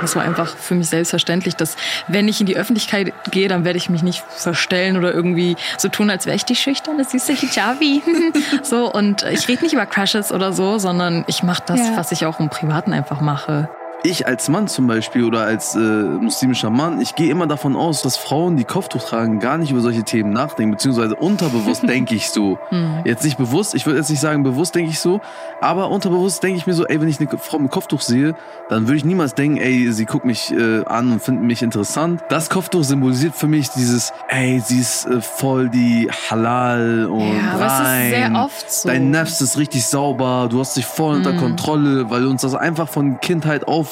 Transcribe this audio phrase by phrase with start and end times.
[0.00, 1.76] Das war einfach für mich selbstverständlich, dass
[2.08, 5.88] wenn ich in die Öffentlichkeit gehe, dann werde ich mich nicht verstellen oder irgendwie so
[5.88, 8.02] tun, als wäre ich die schüchterne, süße Hijabi.
[8.62, 11.96] so, und ich rede nicht über Crushes oder so, sondern ich mache das, ja.
[11.96, 13.68] was ich auch im Privaten einfach mache
[14.02, 18.02] ich als Mann zum Beispiel oder als äh, muslimischer Mann, ich gehe immer davon aus,
[18.02, 22.30] dass Frauen, die Kopftuch tragen, gar nicht über solche Themen nachdenken, beziehungsweise unterbewusst denke ich
[22.30, 22.58] so.
[22.68, 23.02] Hm.
[23.04, 25.20] Jetzt nicht bewusst, ich würde jetzt nicht sagen bewusst denke ich so,
[25.60, 28.34] aber unterbewusst denke ich mir so, ey, wenn ich eine Frau mit Kopftuch sehe,
[28.68, 32.22] dann würde ich niemals denken, ey, sie guckt mich äh, an und findet mich interessant.
[32.28, 37.56] Das Kopftuch symbolisiert für mich dieses, ey, sie ist äh, voll die Halal und ja,
[37.56, 37.58] rein.
[37.58, 38.88] Das ist sehr oft so.
[38.88, 41.38] Dein Nefs ist richtig sauber, du hast dich voll unter hm.
[41.38, 43.89] Kontrolle, weil uns das einfach von Kindheit auf,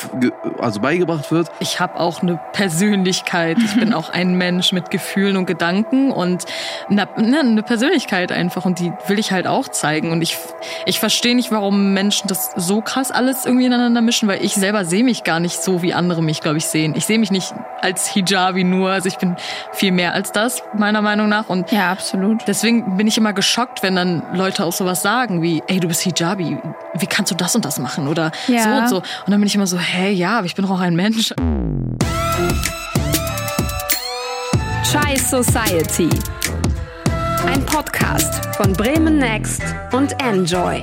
[0.58, 1.48] also beigebracht wird.
[1.60, 3.58] Ich habe auch eine Persönlichkeit.
[3.58, 6.44] Ich bin auch ein Mensch mit Gefühlen und Gedanken und
[6.88, 10.12] eine, ne, eine Persönlichkeit einfach und die will ich halt auch zeigen.
[10.12, 10.38] Und ich,
[10.86, 14.84] ich verstehe nicht, warum Menschen das so krass alles irgendwie ineinander mischen, weil ich selber
[14.84, 16.94] sehe mich gar nicht so, wie andere mich, glaube ich, sehen.
[16.96, 18.90] Ich sehe mich nicht als Hijabi nur.
[18.90, 19.36] Also ich bin
[19.72, 21.48] viel mehr als das, meiner Meinung nach.
[21.48, 22.42] Und ja, absolut.
[22.46, 26.02] Deswegen bin ich immer geschockt, wenn dann Leute auch sowas sagen wie, ey, du bist
[26.02, 26.58] Hijabi.
[26.94, 28.08] Wie kannst du das und das machen?
[28.08, 28.62] Oder ja.
[28.62, 28.96] so und so.
[28.96, 31.32] Und dann bin ich immer so, hä, ja, aber ich bin auch ein Mensch.
[34.84, 36.08] Chai Society.
[37.46, 40.82] Ein Podcast von Bremen Next und Enjoy.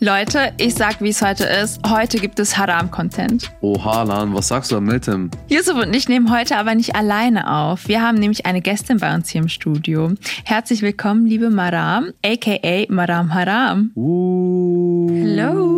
[0.00, 1.80] Leute, ich sag, wie es heute ist.
[1.88, 3.50] Heute gibt es Haram-Content.
[3.62, 5.30] Oha, Lan, was sagst du mit dem?
[5.48, 7.88] Yusuf und ich nehmen heute aber nicht alleine auf.
[7.88, 10.12] Wir haben nämlich eine Gästin bei uns hier im Studio.
[10.44, 13.92] Herzlich willkommen, liebe Maram, aka Maram Haram.
[13.94, 15.73] Uh.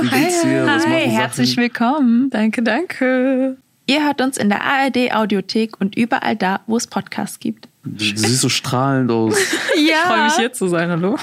[0.00, 0.12] Hallo.
[0.12, 0.66] Wie geht's dir?
[0.66, 2.30] Hi, Hi herzlich willkommen.
[2.30, 3.58] Danke, danke.
[3.86, 7.68] Ihr hört uns in der ARD Audiothek und überall da, wo es Podcasts gibt.
[7.84, 9.34] Du, siehst so strahlend aus.
[9.76, 9.82] ja.
[9.82, 11.18] Ich freue mich hier zu sein, hallo.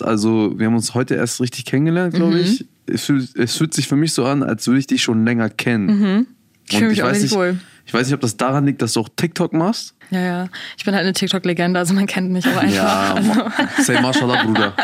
[0.00, 2.40] Also, wir haben uns heute erst richtig kennengelernt, glaube mhm.
[2.40, 2.64] ich.
[2.86, 5.50] Es fühlt, es fühlt sich für mich so an, als würde ich dich schon länger
[5.50, 5.86] kennen.
[5.86, 6.26] Mhm.
[6.70, 7.58] Ich fühle mich auch nicht wohl.
[7.84, 9.94] Ich weiß nicht, ob das daran liegt, dass du auch TikTok machst.
[10.10, 10.48] Ja, ja.
[10.76, 12.74] Ich bin halt eine TikTok-Legende, also man kennt mich aber einfach.
[12.74, 13.82] Ja, also.
[13.82, 14.74] say mashallah, Bruder.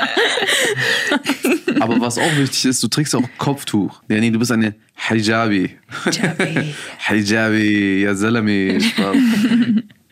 [1.80, 4.02] aber was auch wichtig ist, du trägst auch Kopftuch.
[4.08, 5.76] Ja, nee, du bist eine Hijabi.
[6.04, 6.74] Hijabi.
[7.08, 8.78] Hijabi, ja, Salami.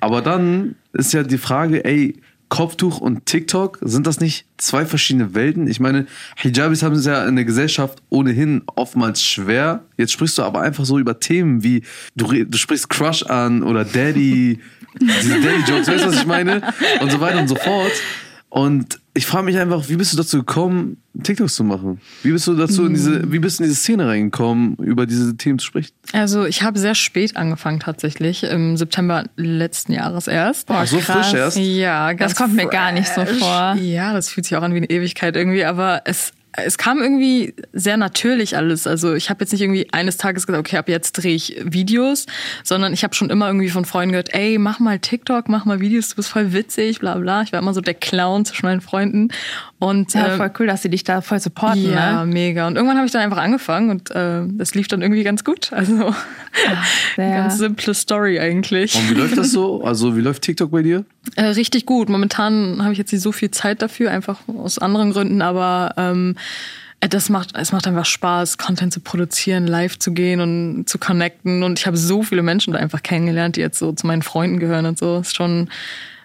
[0.00, 2.15] Aber dann ist ja die Frage, ey,
[2.50, 5.69] Kopftuch und TikTok, sind das nicht zwei verschiedene Welten?
[5.69, 6.06] Ich meine,
[6.37, 9.84] Hijabis haben es ja in der Gesellschaft ohnehin oftmals schwer.
[9.97, 11.84] Jetzt sprichst du aber einfach so über Themen wie,
[12.16, 14.59] du, du sprichst Crush an oder Daddy,
[15.00, 16.60] diese Daddy-Jokes, weißt du, was ich meine?
[17.00, 17.93] Und so weiter und so fort.
[18.49, 22.00] Und ich frage mich einfach, wie bist du dazu gekommen, TikToks zu machen?
[22.22, 25.37] Wie bist du dazu in diese, wie bist du in diese Szene reingekommen, über diese
[25.37, 25.93] Themen zu sprechen?
[26.12, 30.69] Also ich habe sehr spät angefangen tatsächlich, im September letzten Jahres erst.
[30.69, 31.28] Boah, so krass.
[31.28, 31.56] frisch erst?
[31.56, 33.75] Ja, ganz Das kommt mir gar nicht so vor.
[33.81, 37.55] Ja, das fühlt sich auch an wie eine Ewigkeit irgendwie, aber es es kam irgendwie
[37.72, 38.87] sehr natürlich alles.
[38.87, 42.27] Also ich habe jetzt nicht irgendwie eines Tages gesagt, okay, ab jetzt drehe ich Videos,
[42.65, 45.81] sondern ich habe schon immer irgendwie von Freunden gehört, ey, mach mal TikTok, mach mal
[45.81, 47.43] Videos, du bist voll witzig, bla bla.
[47.43, 49.28] Ich war immer so der Clown zwischen meinen Freunden.
[49.78, 51.91] Und, ja, ähm, voll cool, dass sie dich da voll supporten.
[51.91, 52.33] Ja, ne?
[52.33, 52.66] mega.
[52.66, 55.72] Und irgendwann habe ich dann einfach angefangen und äh, das lief dann irgendwie ganz gut.
[55.72, 56.15] Also
[56.69, 58.94] Ach, ganz simple Story eigentlich.
[58.97, 59.84] Und wie läuft das so?
[59.91, 61.05] Also wie läuft TikTok bei dir?
[61.37, 62.09] Äh, richtig gut.
[62.09, 66.37] Momentan habe ich jetzt nicht so viel Zeit dafür, einfach aus anderen Gründen, aber ähm,
[66.37, 66.40] äh,
[67.01, 71.62] das macht, es macht einfach Spaß, Content zu produzieren, live zu gehen und zu connecten.
[71.62, 74.59] Und ich habe so viele Menschen da einfach kennengelernt, die jetzt so zu meinen Freunden
[74.59, 75.19] gehören und so.
[75.21, 75.71] Ist schon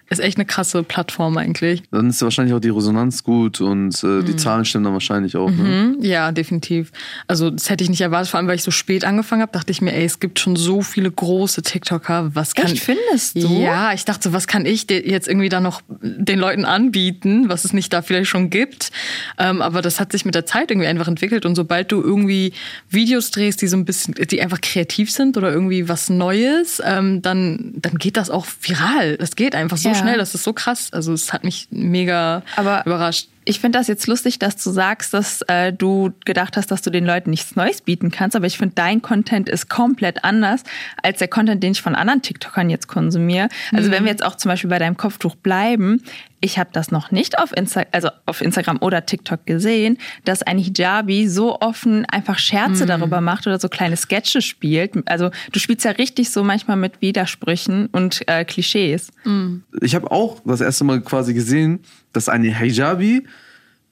[0.08, 1.82] ist echt eine krasse Plattform eigentlich.
[1.90, 4.38] Dann ist wahrscheinlich auch die Resonanz gut und äh, die mhm.
[4.38, 5.50] Zahlen stimmen dann wahrscheinlich auch.
[5.50, 5.96] Ne?
[5.96, 5.96] Mhm.
[6.00, 6.92] Ja, definitiv.
[7.26, 9.72] Also das hätte ich nicht erwartet, vor allem weil ich so spät angefangen habe, dachte
[9.72, 12.30] ich mir, ey, es gibt schon so viele große TikToker.
[12.34, 13.48] Was kann Echt, findest du?
[13.60, 17.64] Ja, ich dachte so, was kann ich jetzt irgendwie da noch den Leuten anbieten, was
[17.64, 18.92] es nicht da vielleicht schon gibt.
[19.38, 22.52] Ähm, aber das hat sich mit der Zeit irgendwie einfach entwickelt und sobald du irgendwie
[22.88, 27.22] Videos drehst, die so ein bisschen, die einfach kreativ sind oder irgendwie was Neues, ähm,
[27.22, 29.16] dann dann geht das auch viral.
[29.16, 30.88] Das geht einfach so ja schnell, das ist so krass.
[30.92, 33.28] Also es hat mich mega Aber überrascht.
[33.48, 36.90] Ich finde das jetzt lustig, dass du sagst, dass äh, du gedacht hast, dass du
[36.90, 38.34] den Leuten nichts Neues bieten kannst.
[38.34, 40.64] Aber ich finde, dein Content ist komplett anders
[41.00, 43.48] als der Content, den ich von anderen TikTokern jetzt konsumiere.
[43.72, 43.92] Also mhm.
[43.92, 46.02] wenn wir jetzt auch zum Beispiel bei deinem Kopftuch bleiben,
[46.40, 50.58] ich habe das noch nicht auf, Insta also auf Instagram oder TikTok gesehen, dass ein
[50.58, 52.88] Hijabi so offen einfach Scherze mhm.
[52.88, 54.94] darüber macht oder so kleine Sketche spielt.
[55.06, 59.10] Also du spielst ja richtig so manchmal mit Widersprüchen und äh, Klischees.
[59.24, 59.64] Mhm.
[59.80, 61.80] Ich habe auch das erste Mal quasi gesehen,
[62.16, 63.24] dass eine Hijabi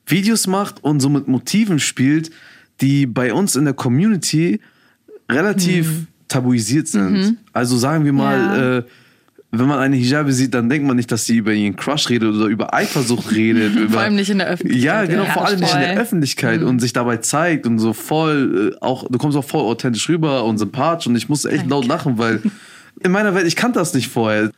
[0.07, 2.31] Videos macht und so mit Motiven spielt,
[2.81, 4.61] die bei uns in der Community
[5.31, 6.07] relativ mhm.
[6.29, 7.13] tabuisiert sind.
[7.13, 7.37] Mhm.
[7.53, 8.79] Also sagen wir mal, ja.
[8.79, 8.83] äh,
[9.59, 12.35] wenn man eine Hijabi sieht, dann denkt man nicht, dass sie über ihren Crush redet
[12.35, 13.77] oder über Eifersucht redet.
[13.77, 14.85] über, Vor allem nicht in der Öffentlichkeit.
[14.85, 16.03] Ja, genau, ja, vor allem nicht in der voll.
[16.03, 20.09] Öffentlichkeit und sich dabei zeigt und so voll, äh, auch, du kommst auch voll authentisch
[20.09, 22.43] rüber und sympathisch und ich musste echt laut lachen, weil
[23.01, 24.51] in meiner Welt, ich kannte das nicht vorher.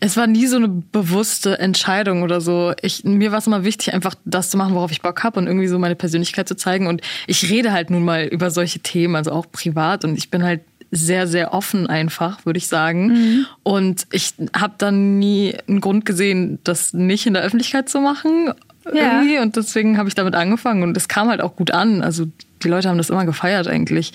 [0.00, 2.72] Es war nie so eine bewusste Entscheidung oder so.
[2.82, 5.46] Ich, mir war es immer wichtig, einfach das zu machen, worauf ich Bock habe und
[5.46, 6.86] irgendwie so meine Persönlichkeit zu zeigen.
[6.86, 10.04] Und ich rede halt nun mal über solche Themen, also auch privat.
[10.04, 13.46] Und ich bin halt sehr, sehr offen einfach, würde ich sagen.
[13.62, 18.52] Und ich habe dann nie einen Grund gesehen, das nicht in der Öffentlichkeit zu machen.
[18.92, 19.20] Ja.
[19.20, 19.38] Irgendwie.
[19.38, 20.82] Und deswegen habe ich damit angefangen.
[20.82, 22.02] Und es kam halt auch gut an.
[22.02, 22.26] Also
[22.62, 24.12] die Leute haben das immer gefeiert eigentlich.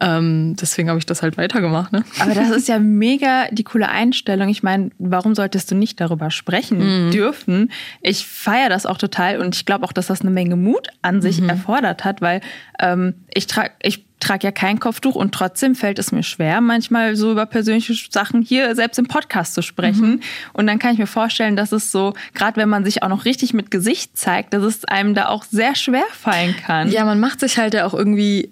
[0.00, 1.92] Ähm, deswegen habe ich das halt weitergemacht.
[1.92, 2.04] Ne?
[2.18, 4.48] Aber das ist ja mega die coole Einstellung.
[4.48, 7.70] Ich meine, warum solltest du nicht darüber sprechen dürfen?
[8.00, 11.22] Ich feiere das auch total und ich glaube auch, dass das eine Menge Mut an
[11.22, 12.40] sich erfordert hat, weil
[12.80, 17.16] ähm, ich trage ich trage ja kein Kopftuch und trotzdem fällt es mir schwer, manchmal
[17.16, 20.22] so über persönliche Sachen hier selbst im Podcast zu sprechen.
[20.52, 23.24] Und dann kann ich mir vorstellen, dass es so, gerade wenn man sich auch noch
[23.24, 26.90] richtig mit Gesicht zeigt, dass es einem da auch sehr schwer fallen kann.
[26.90, 28.50] Ja, man macht sich halt ja auch irgendwie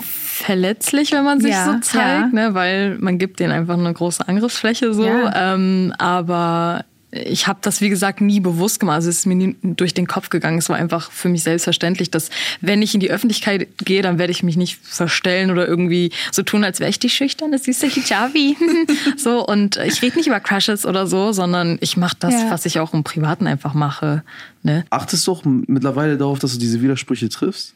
[0.00, 2.48] verletzlich, wenn man sich Ja, so zeigt, ja.
[2.48, 2.54] ne?
[2.54, 5.04] weil man gibt denen einfach eine große Angriffsfläche so.
[5.04, 5.54] Ja.
[5.54, 8.96] Ähm, aber ich habe das, wie gesagt, nie bewusst gemacht.
[8.96, 10.58] Also es ist mir nie durch den Kopf gegangen.
[10.58, 12.30] Es war einfach für mich selbstverständlich, dass
[12.60, 16.42] wenn ich in die Öffentlichkeit gehe, dann werde ich mich nicht verstellen oder irgendwie so
[16.42, 18.56] tun, als wäre ich die schüchterne, süße Hijabi.
[19.16, 22.50] so, und ich rede nicht über Crushes oder so, sondern ich mache das, Ja.
[22.50, 24.22] was ich auch im Privaten einfach mache.
[24.62, 24.84] Ne?
[24.90, 27.74] Achtest du auch mittlerweile darauf, dass du diese Widersprüche triffst?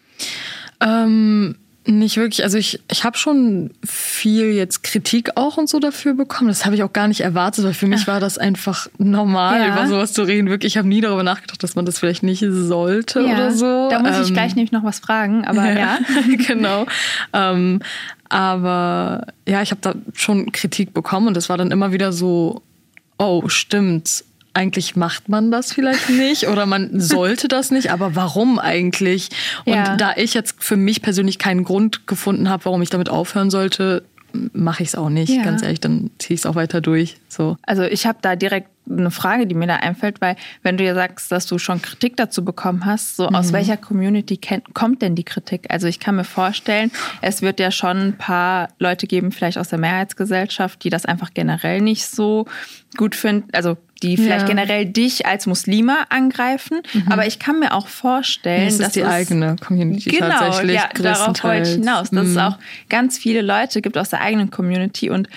[0.81, 2.43] Ähm, nicht wirklich.
[2.43, 6.49] Also ich, ich habe schon viel jetzt Kritik auch und so dafür bekommen.
[6.49, 9.69] Das habe ich auch gar nicht erwartet, weil für mich war das einfach normal, Ja.
[9.75, 10.49] über sowas zu reden.
[10.49, 13.89] Wirklich, ich habe nie darüber nachgedacht, dass man das vielleicht nicht sollte oder so.
[13.91, 15.99] Da muss ich Ähm, gleich nämlich noch was fragen, aber ja.
[16.47, 16.87] genau.
[17.35, 17.81] Ähm,
[18.31, 22.63] aber ja, ich habe da schon Kritik bekommen und es war dann immer wieder so,
[23.19, 24.25] oh, stimmt.
[24.55, 29.29] Eigentlich macht man das vielleicht nicht oder man sollte das nicht, aber warum eigentlich?
[29.65, 29.97] Und Ja.
[29.97, 34.05] da ich jetzt für mich persönlich keinen Grund gefunden habe, warum ich damit aufhören sollte,
[34.53, 35.31] mache ich es auch nicht.
[35.31, 35.43] Ja.
[35.43, 37.17] Ganz ehrlich, dann ziehe ich es auch weiter durch.
[37.29, 37.57] So.
[37.63, 40.95] Also ich habe da direkt eine Frage, die mir da einfällt, weil wenn du ja
[40.95, 45.15] sagst, dass du schon Kritik dazu bekommen hast, so aus welcher Community kennt, kommt denn
[45.15, 45.67] die Kritik?
[45.71, 46.91] Also ich kann mir vorstellen,
[47.23, 51.31] es wird ja schon ein paar Leute geben, vielleicht aus der Mehrheitsgesellschaft, die das einfach
[51.33, 52.47] generell nicht so
[52.97, 54.47] gut finden, also die vielleicht Ja.
[54.55, 56.81] generell dich als Muslima angreifen.
[57.09, 60.77] Aber ich kann mir auch vorstellen, Es dass die es- eigene Community Genau, tatsächlich.
[60.77, 62.39] ja, darauf wollte ich hinaus, dass es Mhm.
[62.41, 62.59] auch
[62.89, 65.29] ganz viele Leute gibt aus der eigenen Community und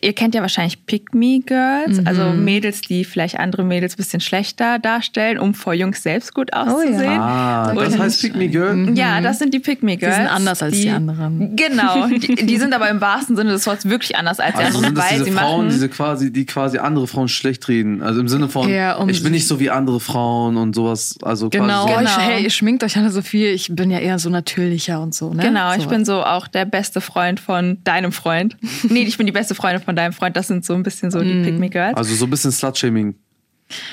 [0.00, 2.44] ihr kennt ja wahrscheinlich Pick-Me-Girls, also Mhm.
[2.44, 7.18] Mädels, die vielleicht andere Mädels ein bisschen schlechter darstellen, um vor Jungs selbst gut auszusehen.
[7.20, 8.90] Ah, das heißt Pick Me Girl?
[8.96, 10.16] Ja, das sind die Pick-Me-Girls.
[10.16, 11.56] Die sind anders als die anderen.
[11.56, 14.78] Genau, die, die sind aber im wahrsten Sinne des Wortes wirklich anders als die Also
[14.78, 15.68] anderen, sind das weil diese sie Frauen, machen...
[15.70, 18.02] diese quasi, die quasi andere Frauen schlecht reden.
[18.02, 21.16] Also im Sinne von, Ja, um- ich bin nicht so wie andere Frauen und sowas.
[21.22, 21.98] Also Genau, quasi so.
[21.98, 22.10] Genau.
[22.10, 23.48] Ich, hey, ihr schminkt euch alle so viel.
[23.48, 25.32] Ich bin ja eher so natürlicher und so.
[25.32, 25.42] Ne?
[25.42, 25.88] Genau, ich so.
[25.88, 28.56] bin so auch der beste Freund von deinem Freund.
[28.88, 30.36] Nee, ich bin die beste Freundin von deinem Freund.
[30.36, 31.96] Das sind so ein bisschen so die Pick-Me-Girls.
[31.96, 33.14] Also so ein bisschen Slut-Shaming.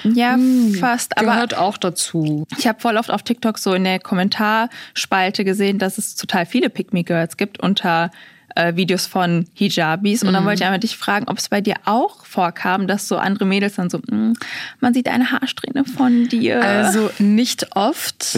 [0.03, 0.37] Ja,
[0.79, 1.17] fast.
[1.17, 2.47] Aber gehört auch dazu.
[2.57, 6.69] ich habe voll oft auf TikTok so in der Kommentarspalte gesehen, dass es total viele
[6.69, 8.11] Pick-Me-Girls gibt unter
[8.55, 10.23] äh, Videos von Hijabis.
[10.23, 13.17] Und dann wollte ich einmal dich fragen, ob es bei dir auch vorkam, dass so
[13.17, 14.33] andere Mädels dann so, "Mm,
[14.79, 16.61] man sieht eine Haarsträhne von dir.
[16.63, 18.35] Also nicht oft.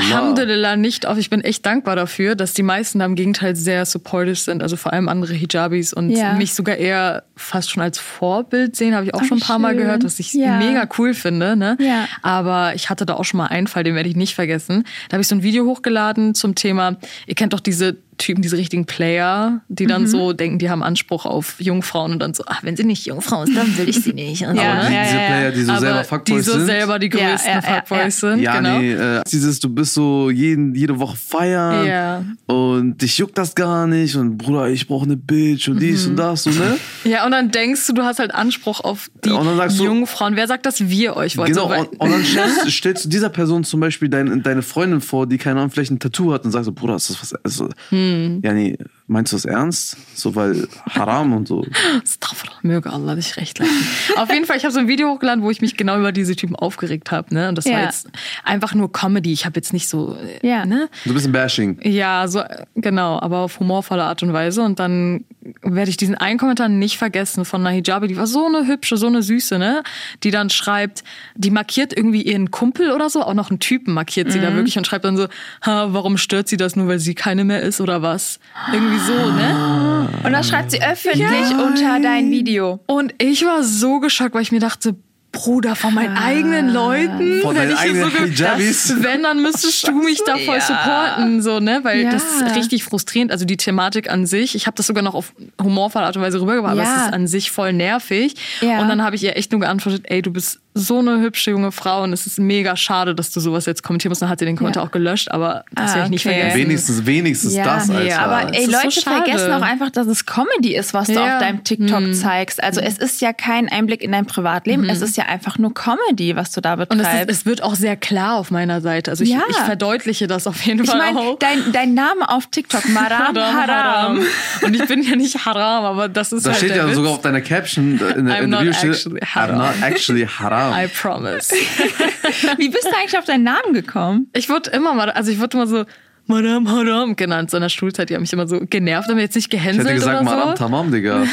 [0.00, 1.18] Alhamdulillah nicht oft.
[1.18, 4.62] Ich bin echt dankbar dafür, dass die meisten da im Gegenteil sehr supportive sind.
[4.62, 6.34] Also vor allem andere Hijabis und Ja.
[6.34, 9.58] mich sogar eher fast schon als Vorbild sehen, habe ich auch Ach, schon ein paar
[9.58, 9.78] Mal schön.
[9.84, 10.58] gehört, was ich Ja.
[10.58, 11.56] mega cool finde.
[11.56, 11.76] Ne?
[11.80, 12.06] Ja.
[12.22, 14.84] Aber ich hatte da auch schon mal einen Fall, den werde ich nicht vergessen.
[15.08, 16.96] Da habe ich so ein Video hochgeladen zum Thema,
[17.26, 20.06] ihr kennt doch diese Typen, diese richtigen Player, die dann Mhm.
[20.08, 23.44] so denken, die haben Anspruch auf Jungfrauen und dann so, ach, wenn sie nicht Jungfrau
[23.44, 24.44] ist, dann will ich sie nicht.
[24.46, 25.02] Und Ja, so, Die, ne?
[25.04, 25.16] diese.
[25.16, 26.66] Player, die so Aber selber die Fuckboys so sind.
[26.66, 28.30] selber die größten ja, ja, Fuckboys ja.
[28.30, 28.40] sind.
[28.42, 28.78] ja, genau.
[28.80, 32.24] nee, äh, dieses, du bist so jeden, jede Woche feiern Ja.
[32.46, 36.10] und dich juckt das gar nicht und Bruder, ich brauche eine Bitch und dies Mhm.
[36.10, 36.76] und das, so, ne?
[37.04, 39.84] Ja, und dann denkst du, du hast halt Anspruch auf die Und dann sagst du-
[39.84, 40.36] Jungfrauen.
[40.36, 41.52] Wer sagt, dass wir euch wollen?
[41.52, 45.00] Genau, So, und, und dann stellst, stellst du dieser Person zum Beispiel dein, deine Freundin
[45.00, 47.34] vor, die keine Ahnung, vielleicht ein Tattoo hat und sagst so, Bruder, ist das was,
[47.44, 48.07] also, Hm.
[48.42, 49.96] Ja, nee, meinst du das ernst?
[50.14, 51.64] So, weil Haram und so.
[52.62, 53.72] Möge Allah dich recht lassen.
[54.16, 56.34] Auf jeden Fall, ich habe so ein Video hochgeladen, wo ich mich genau über diese
[56.36, 57.32] Typen aufgeregt habe.
[57.34, 57.48] Ne?
[57.48, 57.84] Und das war Ja.
[57.84, 58.08] jetzt
[58.44, 59.32] einfach nur Comedy.
[59.32, 60.66] Ich habe jetzt nicht so, äh, Ja.
[60.66, 60.88] ne?
[61.04, 61.78] So ein bisschen Bashing.
[61.82, 64.62] Ja, so äh, genau, aber auf humorvolle Art und Weise.
[64.62, 65.24] Und dann
[65.62, 68.96] werde ich diesen einen Kommentar nicht vergessen von einer Hijabi, die war so eine hübsche,
[68.96, 69.82] so eine süße, ne?
[70.22, 74.30] Die dann schreibt, die markiert irgendwie ihren Kumpel oder so, auch noch einen Typen markiert
[74.32, 75.28] sie da wirklich und schreibt dann so,
[75.62, 78.40] ha, warum stört sie das nur, weil sie keine mehr ist oder was?
[78.72, 80.08] Irgendwie so, ne?
[80.24, 82.80] Und das schreibt sie öffentlich unter dein Video.
[82.86, 84.96] Und ich war so geschockt, weil ich mir dachte,
[85.38, 87.40] Bruder, von meinen eigenen Leuten.
[87.42, 88.88] Von wenn deinen ich hier eigenen ge- Hijabis.
[88.88, 90.60] das- Wenn, dann müsstest du mich da voll Ja.
[90.60, 91.80] supporten, so, ne?
[91.84, 92.10] Weil Ja.
[92.10, 93.30] das ist richtig frustrierend.
[93.30, 96.40] Also die Thematik an sich, ich habe das sogar noch auf humorvolle Art und Weise
[96.40, 96.96] rübergebracht, aber Ja.
[96.96, 98.34] es ist an sich voll nervig.
[98.60, 98.80] Ja.
[98.80, 101.72] Und dann habe ich ihr echt nur geantwortet, ey, du bist so eine hübsche junge
[101.72, 104.22] Frau und es ist mega schade, dass du sowas jetzt kommentieren musst.
[104.22, 104.88] Dann hat sie den Kommentar Ja.
[104.88, 106.34] auch gelöscht, aber das Ah, werde ich nicht okay.
[106.40, 106.58] vergessen.
[106.60, 108.18] Wenigstens, wenigstens Ja, das, Alter.
[108.20, 109.16] aber ey, so Leute schade.
[109.24, 111.20] vergessen auch einfach, dass es Comedy ist, was du Ja.
[111.26, 111.32] Mhm.
[111.32, 112.62] auf deinem TikTok zeigst.
[112.62, 116.36] Also es ist ja kein Einblick in dein Privatleben, es ist ja einfach nur Comedy,
[116.36, 117.30] was du da Und es, betreibst.
[117.30, 119.10] ist, es wird auch sehr klar auf meiner Seite.
[119.10, 119.40] Also ich, Ja.
[119.50, 121.38] ich verdeutliche das auf jeden ich Fall meine, auch.
[121.38, 124.20] dein, dein Name auf TikTok, Maram Haram.
[124.62, 126.94] Und ich bin ja nicht haram, aber das ist Da halt steht der ja Witz.
[126.96, 129.58] sogar auf deiner Caption in der, I'm in der Bio steht, actually I'm haram.
[129.58, 130.67] not actually haram.
[130.72, 131.54] I promise.
[132.56, 134.28] Wie bist du eigentlich auf deinen Namen gekommen?
[134.34, 135.84] Ich wurde immer mal, also ich wurde immer so
[136.26, 137.50] Madame Haram genannt.
[137.50, 139.86] So in der Schulzeit, die haben mich immer so genervt, haben jetzt nicht ich gehänselt
[139.86, 140.56] hätte gesagt, oder Madame so.
[140.56, 141.24] Tamam, Digga.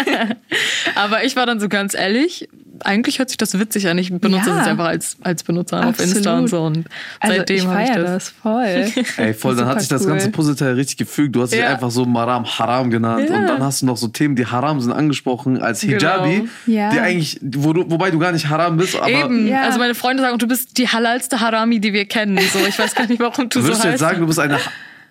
[0.96, 2.48] Aber ich war dann so ganz ehrlich,
[2.84, 3.98] eigentlich hört sich das witzig an.
[3.98, 4.46] Ich benutze Ja.
[4.46, 6.62] das jetzt einfach als, als Benutzer auf Insta und so.
[6.62, 6.84] Und
[7.20, 8.12] Also seitdem ich habe ich feiere das.
[8.12, 8.28] das.
[8.30, 9.04] voll.
[9.24, 10.32] Ey, voll, dann hat sich das Super ganze cool.
[10.32, 11.34] Puzzleteil richtig gefügt.
[11.36, 11.68] Du hast dich Ja.
[11.68, 13.36] einfach so Maram Haram genannt Ja.
[13.36, 16.48] und dann hast du noch so Themen, die Haram sind, angesprochen als Hijabi, Genau.
[16.66, 16.90] Ja.
[16.90, 19.46] die eigentlich, wo du, wobei du gar nicht Haram bist, aber Eben.
[19.48, 19.62] Ja.
[19.62, 22.38] Also meine Freunde sagen, du bist die halalste Harami, die wir kennen.
[22.52, 24.10] So, ich weiß gar nicht, warum du würdest so du jetzt heißt.
[24.12, 24.58] sagen, du bist eine,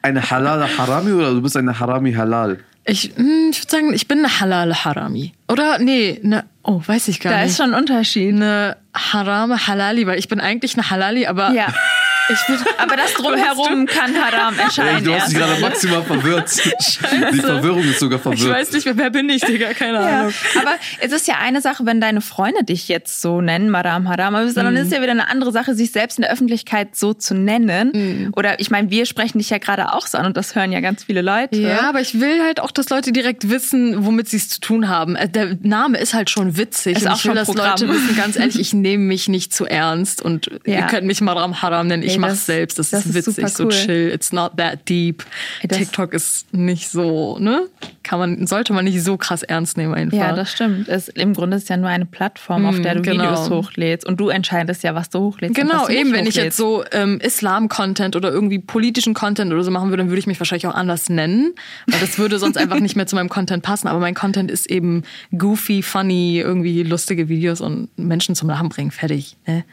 [0.02, 2.60] eine Halal Harami oder du bist eine Harami Halal?
[2.88, 5.34] Ich, hm, ich würde sagen, ich bin eine halal Harami.
[5.48, 7.52] Oder nee, ne, oh, weiß ich gar Da nicht.
[7.52, 8.34] ist schon ein Unterschied.
[8.36, 11.68] eine Harame Halali, weil ich bin eigentlich eine Halali, aber Ja.
[12.30, 15.04] ich bin Aber das drumherum kann Haram Ey, erscheinen.
[15.04, 16.52] du hast dich gerade maximal verwirrt.
[17.34, 18.50] Die Verwirrung ist sogar ich verwirrt.
[18.60, 20.20] weiß nicht wer bin ich, Digga, keine Ja.
[20.22, 20.34] Ahnung.
[20.60, 24.36] Aber es ist ja eine Sache, wenn deine Freunde dich jetzt so nennen, Madame Haram,
[24.36, 24.54] aber Mhm.
[24.56, 27.92] dann ist ja wieder eine andere Sache, sich selbst in der Öffentlichkeit so zu nennen.
[27.94, 28.32] Mhm.
[28.36, 30.80] Oder ich meine, wir sprechen dich ja gerade auch so an und das hören ja
[30.82, 31.58] ganz viele Leute.
[31.60, 34.88] Ja, aber ich will halt auch, dass Leute direkt wissen, womit sie es zu tun
[34.90, 35.16] haben.
[35.16, 36.98] Äh, Der Name ist halt schon witzig.
[36.98, 37.82] Ist und auch ich will, schon dass.
[37.82, 40.80] Leute wissen, ganz ehrlich, ich nehme mich nicht zu ernst und Ja.
[40.80, 42.04] ihr könnt mich Maram Haram nennen.
[42.04, 42.80] Ich Mach's das- selbst.
[42.80, 43.50] Das, das ist ist witzig, cool.
[43.50, 44.12] so chill.
[44.14, 45.24] It's not that deep.
[45.62, 47.68] Ey, TikTok ist nicht so, ne?
[48.04, 50.18] Kann man, sollte man nicht so krass ernst nehmen einfach.
[50.18, 50.88] Ja, das stimmt.
[50.88, 53.24] Es, Im Grunde ist es ja nur eine Plattform, auf Mm, der du genau.
[53.24, 55.56] Videos hochlädst und du entscheidest ja, was du hochlädst.
[55.56, 56.92] Genau, eben, wenn ich jetzt hochlädst.
[56.94, 60.40] so ähm, Islam-Content oder irgendwie politischen Content oder so machen würde, dann würde ich mich
[60.40, 61.54] wahrscheinlich auch anders nennen.
[61.88, 63.88] Weil das würde sonst einfach nicht mehr zu meinem Content passen.
[63.88, 65.04] Aber mein Content ist eben
[65.38, 68.92] goofy, funny, irgendwie lustige Videos und Menschen zum Lachen bringen.
[68.92, 69.38] Fertig.
[69.48, 69.64] Ne?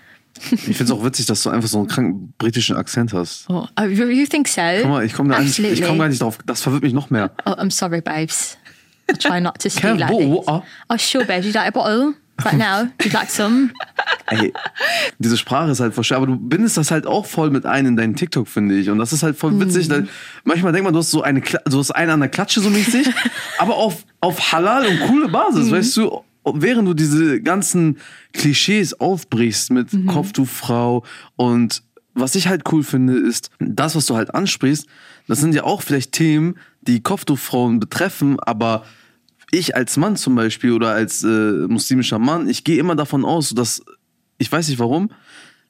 [0.50, 3.44] Ich finde es auch witzig, dass du einfach so einen kranken britischen Akzent hast.
[3.48, 4.60] Oh, uh, you, you think so?
[4.80, 6.38] Guck mal, ich komme da eigentlich- ich komm gar nicht drauf.
[6.46, 7.30] Das verwirrt mich noch mehr.
[7.44, 8.56] Oh, I'm sorry, babes.
[9.10, 10.48] I try not to speak like this.
[10.48, 10.62] ah.
[10.88, 11.46] Oh, sure, babes.
[11.46, 12.14] You'd like a bottle?
[12.44, 12.88] Right now?
[13.02, 13.70] You'd like some?
[14.26, 14.52] Ey,
[15.18, 17.84] diese Sprache ist halt voll schwer, aber du bindest das halt auch voll mit ein
[17.86, 18.88] in deinen TikTok, finde ich.
[18.90, 19.88] Und das ist halt voll witzig.
[19.90, 20.08] weil
[20.44, 22.70] Manchmal denkt man, du hast so eine, Kla- du hast einen an der Klatsche so
[22.70, 23.06] mäßig,
[23.58, 26.24] aber auf, auf halal und coole Basis, weißt du?
[26.44, 27.99] Während du diese ganzen
[28.32, 31.04] Klischees aufbrichst mit Kopftuchfrau
[31.37, 31.82] und
[32.14, 34.87] was ich halt cool finde, ist, das, was du halt ansprichst,
[35.28, 38.84] das sind ja auch vielleicht Themen, die Kopftuchfrauen betreffen, aber
[39.50, 43.50] ich als Mann zum Beispiel oder als äh, muslimischer Mann, ich gehe immer davon aus,
[43.50, 43.82] dass,
[44.38, 45.11] ich weiß nicht warum,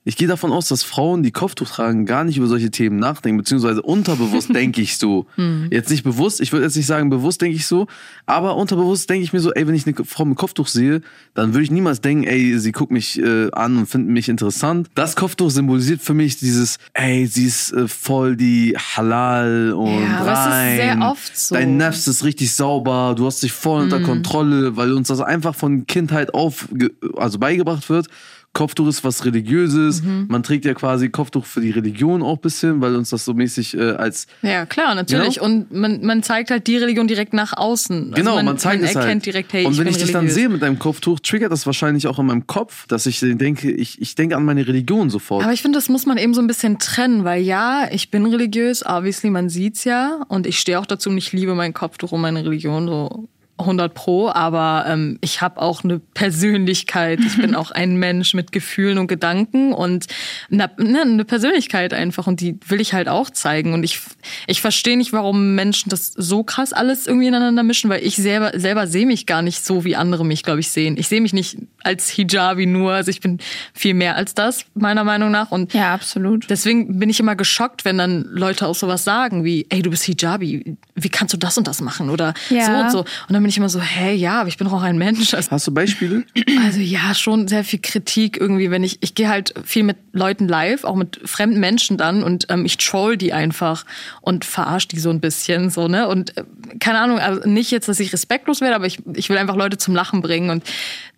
[0.04, 3.38] ich gehe davon aus, dass Frauen, die Kopftuch tragen, gar nicht über solche Themen nachdenken,
[3.38, 5.26] beziehungsweise unterbewusst denke ich so.
[5.70, 7.86] Jetzt nicht bewusst, ich würde jetzt nicht sagen bewusst denke ich so,
[8.26, 11.02] aber unterbewusst denke ich mir so, ey, wenn ich eine Frau mit Kopftuch sehe,
[11.34, 14.88] dann würde ich niemals denken, ey, sie guckt mich äh, an und findet mich interessant.
[14.96, 20.18] Das Kopftuch symbolisiert für mich dieses, ey, sie ist äh, voll die Halal und Ja,
[20.18, 20.76] aber es ist rein.
[20.76, 21.54] sehr oft so.
[21.54, 25.54] Dein Nefs ist richtig sauber, du hast dich voll unter Kontrolle, weil uns das einfach
[25.54, 26.68] von Kindheit auf,
[27.16, 28.08] also beigebracht wird.
[28.52, 30.02] Kopftuch ist was Religiöses.
[30.02, 33.32] Man trägt ja quasi Kopftuch für die Religion auch ein bisschen, weil uns das so
[33.32, 35.36] mäßig äh, als Ja, klar, natürlich.
[35.36, 35.46] Genau.
[35.46, 37.96] Und man, man zeigt halt die Religion direkt nach außen.
[37.96, 39.26] Also Genau, man, man, zeigt man es erkennt halt.
[39.26, 40.34] direkt, hey, und ich wenn ich dich dann religiös.
[40.34, 44.00] sehe mit deinem Kopftuch, triggert das wahrscheinlich auch in meinem Kopf, dass ich denke, ich,
[44.02, 45.44] ich denke an meine Religion sofort.
[45.44, 48.26] Aber ich finde, das muss man eben so ein bisschen trennen, weil ja, ich bin
[48.26, 50.20] religiös, obviously, man sieht's ja.
[50.28, 53.28] Und ich stehe auch dazu und ich liebe mein Kopftuch und meine Religion so
[53.58, 57.20] 100 Pro, aber ähm, ich habe auch eine Persönlichkeit.
[57.20, 60.06] Ich bin auch ein Mensch mit Gefühlen und Gedanken und
[60.50, 63.74] eine, ne, eine Persönlichkeit einfach und die will ich halt auch zeigen.
[63.74, 64.00] Und ich,
[64.46, 68.58] ich verstehe nicht, warum Menschen das so krass alles irgendwie ineinander mischen, weil ich selber,
[68.58, 70.96] selber sehe mich gar nicht so, wie andere mich, glaube ich, sehen.
[70.98, 73.38] Ich sehe mich nicht als Hijabi nur, also ich bin
[73.74, 75.50] viel mehr als das, meiner Meinung nach.
[75.50, 76.48] Und Ja, absolut.
[76.50, 80.04] Deswegen bin ich immer geschockt, wenn dann Leute auch sowas sagen wie, ey, du bist
[80.04, 82.10] Hijabi, wie kannst du das und das machen?
[82.10, 82.66] Oder Ja.
[82.66, 82.98] so und so.
[83.00, 85.34] Und dann bin ich immer so, hey, ja, aber ich bin doch auch ein Mensch.
[85.34, 86.24] Also, Hast du Beispiele?
[86.64, 90.48] also ja, schon sehr viel Kritik irgendwie, wenn ich, ich gehe halt viel mit Leuten
[90.48, 93.84] live, auch mit fremden Menschen dann und ähm, ich troll die einfach
[94.20, 96.08] und verarsche die so ein bisschen, so, ne?
[96.08, 96.44] Und äh,
[96.80, 99.78] keine Ahnung, also nicht jetzt, dass ich respektlos werde, aber ich, ich will einfach Leute
[99.78, 100.64] zum Lachen bringen und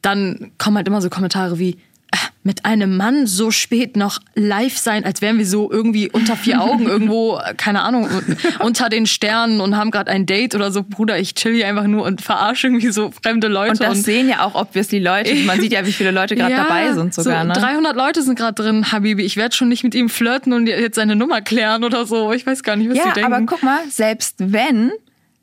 [0.02, 1.80] dann kommen halt immer so Kommentare wie, "Ah,
[2.42, 6.60] mit einem Mann so spät noch live sein, als wären wir so irgendwie unter vier
[6.60, 8.08] Augen irgendwo, keine Ahnung,
[8.60, 10.82] unter den Sternen und haben gerade ein Date oder so.
[10.82, 13.70] Bruder, ich chill hier einfach nur und verarsche irgendwie so fremde Leute.
[13.72, 15.34] Und das sehen ja auch obviously Leute.
[15.46, 17.42] Man sieht ja, wie viele Leute gerade dabei sind sogar.
[17.42, 17.54] so ne?
[17.54, 19.22] 300 Leute sind gerade drin, Habibi.
[19.22, 22.32] Ich werde schon nicht mit ihm flirten und jetzt seine Nummer klären oder so.
[22.32, 23.32] Ich weiß gar nicht, was Ja, die denken.
[23.32, 24.92] aber guck mal, selbst wenn,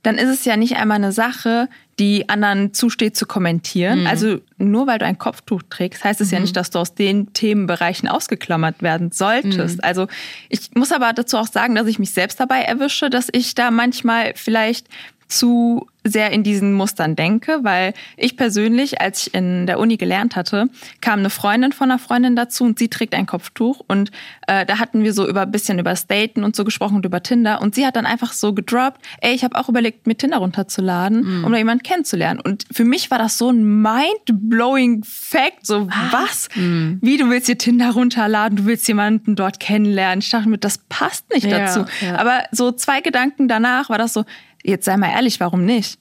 [0.04, 1.68] dann ist es ja nicht einmal eine Sache,
[2.01, 4.08] die anderen zusteht zu kommentieren.
[4.08, 7.31] Also nur weil du ein Kopftuch trägst, heißt es ja nicht, dass du aus den
[7.34, 9.84] Themenbereichen ausgeklammert werden solltest.
[9.84, 10.08] Also
[10.50, 13.70] ich muss aber dazu auch sagen, dass ich mich selbst dabei erwische, dass ich da
[13.70, 14.88] manchmal vielleicht
[15.32, 20.36] zu sehr in diesen Mustern denke, weil ich persönlich, als ich in der Uni gelernt
[20.36, 20.68] hatte,
[21.00, 24.10] kam eine Freundin von einer Freundin dazu und sie trägt ein Kopftuch und
[24.48, 27.22] äh, da hatten wir so über ein bisschen über Daten und so gesprochen und über
[27.22, 30.38] Tinder und sie hat dann einfach so gedroppt, ey, ich habe auch überlegt, mir Tinder
[30.38, 35.88] runterzuladen, um da jemanden kennenzulernen und für mich war das so ein mind-blowing Fact, so
[36.12, 36.50] was?
[36.56, 40.20] Wie, du willst dir Tinder runterladen, du willst jemanden dort kennenlernen.
[40.20, 41.86] Ich dachte mir, das passt nicht Ja, dazu.
[42.02, 42.18] ja.
[42.18, 44.26] Aber so zwei Gedanken danach war das so,
[44.63, 45.98] jetzt sei mal ehrlich, warum nicht?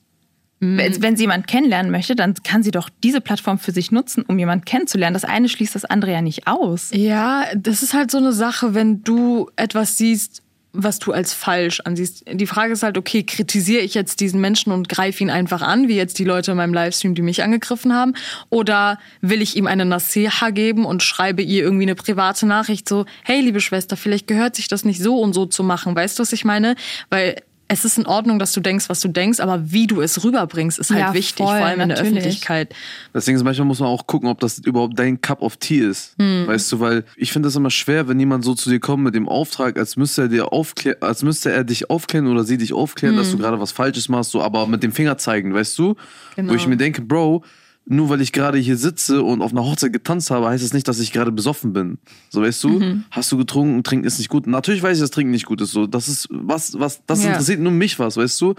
[0.63, 4.25] Wenn wenn sie jemanden kennenlernen möchte, dann kann sie doch diese Plattform für sich nutzen,
[4.29, 5.15] um jemanden kennenzulernen.
[5.15, 6.91] Das eine schließt das andere ja nicht aus.
[6.93, 11.81] Ja, das ist halt so eine Sache, wenn du etwas siehst, was du als falsch
[11.81, 12.25] ansiehst.
[12.31, 15.89] Die Frage ist halt, okay, kritisiere ich jetzt diesen Menschen und greife ihn einfach an,
[15.89, 18.15] wie jetzt die Leute in meinem Livestream, die mich angegriffen haben?
[18.51, 23.07] Oder will ich ihm eine Nasiha geben und schreibe ihr irgendwie eine private Nachricht so,
[23.25, 25.97] hey, liebe Schwester, vielleicht gehört sich das nicht so und so zu machen.
[25.97, 26.77] Weißt du, was ich meine?
[27.09, 27.37] Weil
[27.73, 30.79] es ist in Ordnung, dass du denkst, was du denkst, aber wie du es rüberbringst,
[30.81, 32.17] ist halt Ja, wichtig, voll, vor allem in der natürlich.
[32.19, 32.75] Öffentlichkeit.
[33.15, 36.17] Deswegen ist manchmal muss man auch gucken, ob das überhaupt dein Cup of Tea ist.
[36.19, 36.49] Hm.
[36.49, 39.15] Weißt du, weil ich finde das immer schwer, wenn jemand so zu dir kommt mit
[39.15, 42.73] dem Auftrag, als müsste er dir aufklären, als müsste er dich aufklären oder sie dich
[42.73, 43.41] aufklären, dass du Hm.
[43.43, 45.95] gerade was Falsches machst, so, aber mit dem Finger zeigen, weißt du?
[46.35, 46.53] Genau.
[46.53, 47.45] Wo ich mir denke, Bro,
[47.91, 50.87] nur weil ich gerade hier sitze und auf einer Hochzeit getanzt habe, heißt das nicht,
[50.89, 51.99] dass ich gerade besoffen bin.
[52.29, 52.69] So, weißt du?
[52.79, 53.05] Mhm.
[53.11, 54.47] Hast du getrunken, trinken ist nicht gut.
[54.47, 55.73] Natürlich weiß ich, dass trinken nicht gut ist.
[55.73, 57.31] So, das ist was, was, das Ja.
[57.31, 58.55] interessiert nur mich was, weißt du?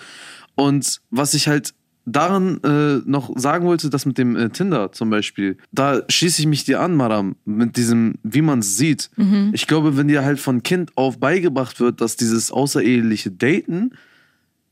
[0.56, 1.74] Und was ich halt
[2.06, 6.48] daran äh, noch sagen wollte, das mit dem äh, Tinder zum Beispiel, da schließe ich
[6.48, 9.12] mich dir an, Maram, mit diesem, wie man es sieht.
[9.54, 13.92] Ich glaube, wenn dir halt von Kind auf beigebracht wird, dass dieses außereheliche Daten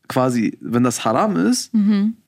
[0.10, 1.72] quasi, wenn das haram ist,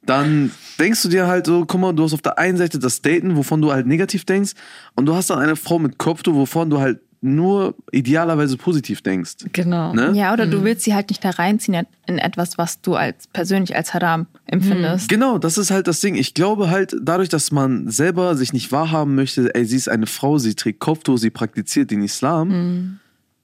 [0.05, 3.01] dann denkst du dir halt so, guck mal, du hast auf der einen Seite das
[3.01, 4.53] Daten, wovon du halt negativ denkst,
[4.95, 9.45] und du hast dann eine Frau mit Kopftuch, wovon du halt nur idealerweise positiv denkst.
[9.53, 9.93] Genau.
[9.93, 10.11] Ne?
[10.15, 13.75] Ja, oder du willst sie halt nicht da reinziehen in etwas, was du als persönlich
[13.75, 15.07] als Haram empfindest.
[15.07, 16.15] Genau, das ist halt das Ding.
[16.15, 20.07] Ich glaube halt, dadurch, dass man selber sich nicht wahrhaben möchte, ey, sie ist eine
[20.07, 22.99] Frau, sie trägt Kopftuch, sie praktiziert den Islam,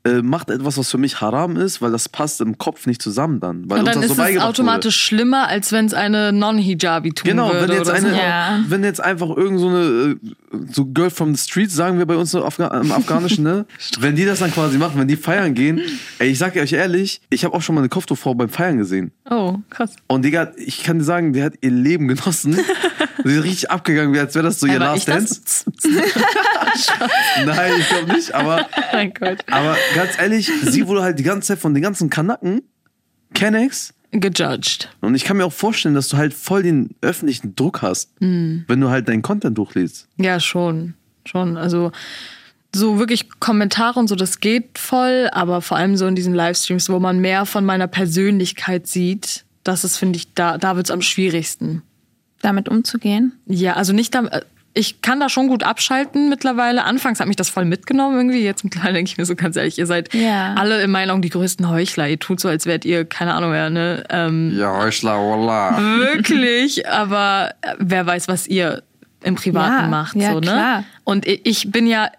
[0.07, 3.39] äh, macht etwas, was für mich haram ist, weil das passt im Kopf nicht zusammen
[3.39, 3.69] dann.
[3.69, 7.13] Weil Und uns dann das ist so es automatisch schlimmer, als wenn es eine Non-Hijabi
[7.13, 7.69] tun Genau, würde.
[7.69, 8.15] wenn jetzt, eine, so.
[8.15, 8.59] Ja.
[8.67, 10.15] wenn jetzt einfach irgend so eine äh,
[10.71, 13.65] so Girl from the Streets, sagen wir bei uns im, Afga im Afghanischen, ne?
[13.99, 15.81] wenn die das dann quasi machen, wenn die feiern gehen,
[16.19, 19.11] ey, ich sag euch ehrlich, ich habe auch schon mal eine Kopftuchfrau beim Feiern gesehen.
[19.29, 19.91] Oh, krass.
[20.07, 22.57] Und Digga, ich kann dir sagen, die hat ihr Leben genossen.
[23.23, 25.41] Sie ist richtig abgegangen, wie als wäre das so ihr Last Dance.
[27.45, 29.39] Nein, ich glaube nicht, aber, mein Gott.
[29.51, 32.61] aber ganz ehrlich, sie wurde halt die ganze Zeit von den ganzen Kanaken,
[33.33, 34.89] Kennex, Gejudged.
[35.01, 38.63] Und ich kann mir auch vorstellen, dass du halt voll den öffentlichen Druck hast, Mhm.
[38.67, 40.07] wenn du halt deinen Content durchliest.
[40.17, 40.93] Ja, schon.
[41.25, 41.57] Schon.
[41.57, 41.91] Also
[42.73, 46.89] so wirklich Kommentare und so, das geht voll, aber vor allem so in diesen Livestreams,
[46.89, 51.01] wo man mehr von meiner Persönlichkeit sieht, das ist, finde ich, da, da wird's am
[51.01, 51.81] schwierigsten.
[52.41, 53.33] Damit umzugehen.
[53.45, 54.23] Ja, also nicht da,
[54.77, 56.83] ich kann da schon gut abschalten mittlerweile.
[56.83, 58.43] Anfangs hat mich das voll mitgenommen irgendwie.
[58.43, 60.53] Jetzt mittlerweile denke ich mir so ganz ehrlich, ihr seid Ja.
[60.55, 62.07] alle in meinen Augen die größten Heuchler.
[62.07, 64.03] Ihr tut so, als wärt ihr, keine Ahnung wer, ne?
[64.09, 65.77] Ähm, Ja, Heuchler, wallah.
[65.99, 68.83] Wirklich, aber äh, wer weiß, was ihr
[69.23, 70.15] im Privaten Ja, macht.
[70.15, 70.45] ja, so, ne?
[70.47, 70.83] klar.
[71.03, 72.09] Und ich bin ja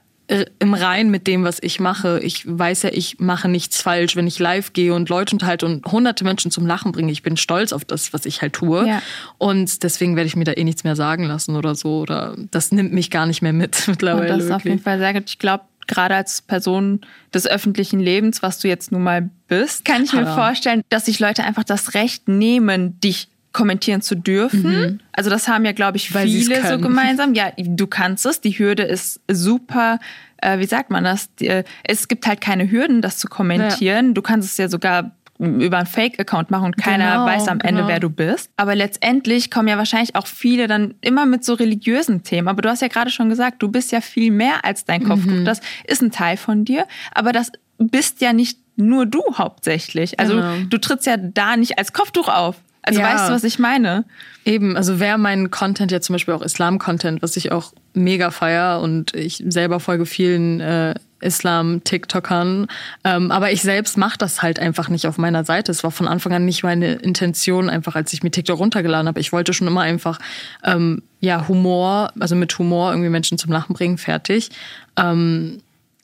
[0.58, 2.20] im Rein mit dem, was ich mache.
[2.20, 5.86] Ich weiß ja, ich mache nichts falsch, wenn ich live gehe und Leute unterhalte und
[5.86, 7.10] hunderte Menschen zum Lachen bringe.
[7.10, 8.86] Ich bin stolz auf das, was ich halt tue.
[8.86, 9.02] Ja.
[9.38, 12.00] Und deswegen werde ich mir da eh nichts mehr sagen lassen oder so.
[12.00, 14.32] Oder das nimmt mich gar nicht mehr mit mittlerweile.
[14.32, 14.80] Und das ist auf jeden.
[14.80, 15.24] Fall sehr gut.
[15.30, 17.00] Ich glaube, gerade als Person
[17.32, 21.20] des öffentlichen Lebens, was du jetzt nun mal bist, kann ich mir vorstellen, dass sich
[21.20, 25.02] Leute einfach das Recht nehmen, dich kommentieren zu dürfen.
[25.12, 26.14] Also das haben ja, glaube ich, Mhm.
[26.14, 27.34] Weil viele so gemeinsam.
[27.34, 28.40] Ja, du kannst es.
[28.40, 29.98] Die Hürde ist super.
[30.38, 31.34] Äh, wie sagt man das?
[31.36, 34.14] Die, äh, es gibt halt keine Hürden, das zu kommentieren.
[34.14, 37.82] Du kannst es ja sogar über einen Fake-Account machen und keiner Genau, weiß am Ende,
[37.82, 37.88] genau.
[37.88, 38.50] wer du bist.
[38.56, 42.48] Aber letztendlich kommen ja wahrscheinlich auch viele dann immer mit so religiösen Themen.
[42.48, 45.30] Aber du hast ja gerade schon gesagt, du bist ja viel mehr als dein Kopftuch.
[45.30, 45.44] Mhm.
[45.44, 46.86] Das ist ein Teil von dir.
[47.14, 50.18] Aber das bist ja nicht nur du hauptsächlich.
[50.20, 50.54] Also Genau.
[50.68, 52.56] du trittst ja da nicht als Kopftuch auf.
[52.88, 53.06] Also Ja.
[53.14, 54.04] weißt du, was ich meine?
[54.44, 58.80] Eben, also wer meinen Content ja zum Beispiel auch Islam-Content, was ich auch mega feier
[58.80, 62.66] und ich selber folge vielen äh, Islam-TikTokern,
[63.04, 65.70] ähm, aber ich selbst mache das halt einfach nicht auf meiner Seite.
[65.72, 69.20] Es war von Anfang an nicht meine Intention, einfach als ich mir TikTok runtergeladen habe.
[69.20, 70.18] Ich wollte schon immer einfach
[70.64, 74.50] ähm, ja Humor, also mit Humor irgendwie Menschen zum Lachen bringen, fertig.
[74.96, 75.58] Ähm,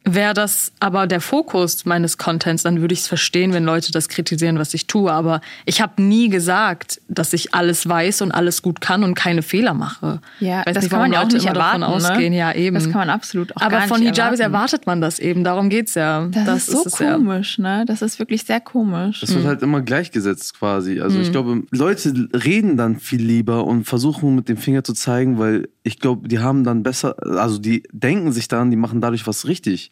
[0.07, 4.09] Wäre das aber der Fokus meines Contents, dann würde ich es verstehen, wenn Leute das
[4.11, 5.11] kritisieren, was ich tue.
[5.11, 9.41] Aber ich habe nie gesagt, dass ich alles weiß und alles gut kann und keine
[9.41, 10.21] Fehler mache.
[10.41, 11.81] Ja, Weiß das nicht, kann man ja auch Leute nicht immer erwarten.
[11.81, 12.33] davon ausgehen.
[12.33, 12.39] ne?
[12.39, 12.75] Ja, eben.
[12.75, 14.55] Das kann man absolut auch aber gar von nicht Hijabis erwarten.
[14.55, 15.43] erwartet man das eben.
[15.43, 16.27] Darum geht's ja.
[16.27, 17.15] Das, ist so ja.
[17.15, 17.85] komisch, ne?
[17.87, 19.21] Das ist wirklich sehr komisch.
[19.21, 21.01] Das wird halt immer gleichgesetzt quasi.
[21.01, 25.39] Also ich glaube, Leute reden dann viel lieber und versuchen mit dem Finger zu zeigen,
[25.39, 29.27] weil ich glaube, die haben dann besser, also die denken sich dann, die machen dadurch
[29.27, 29.91] was richtig.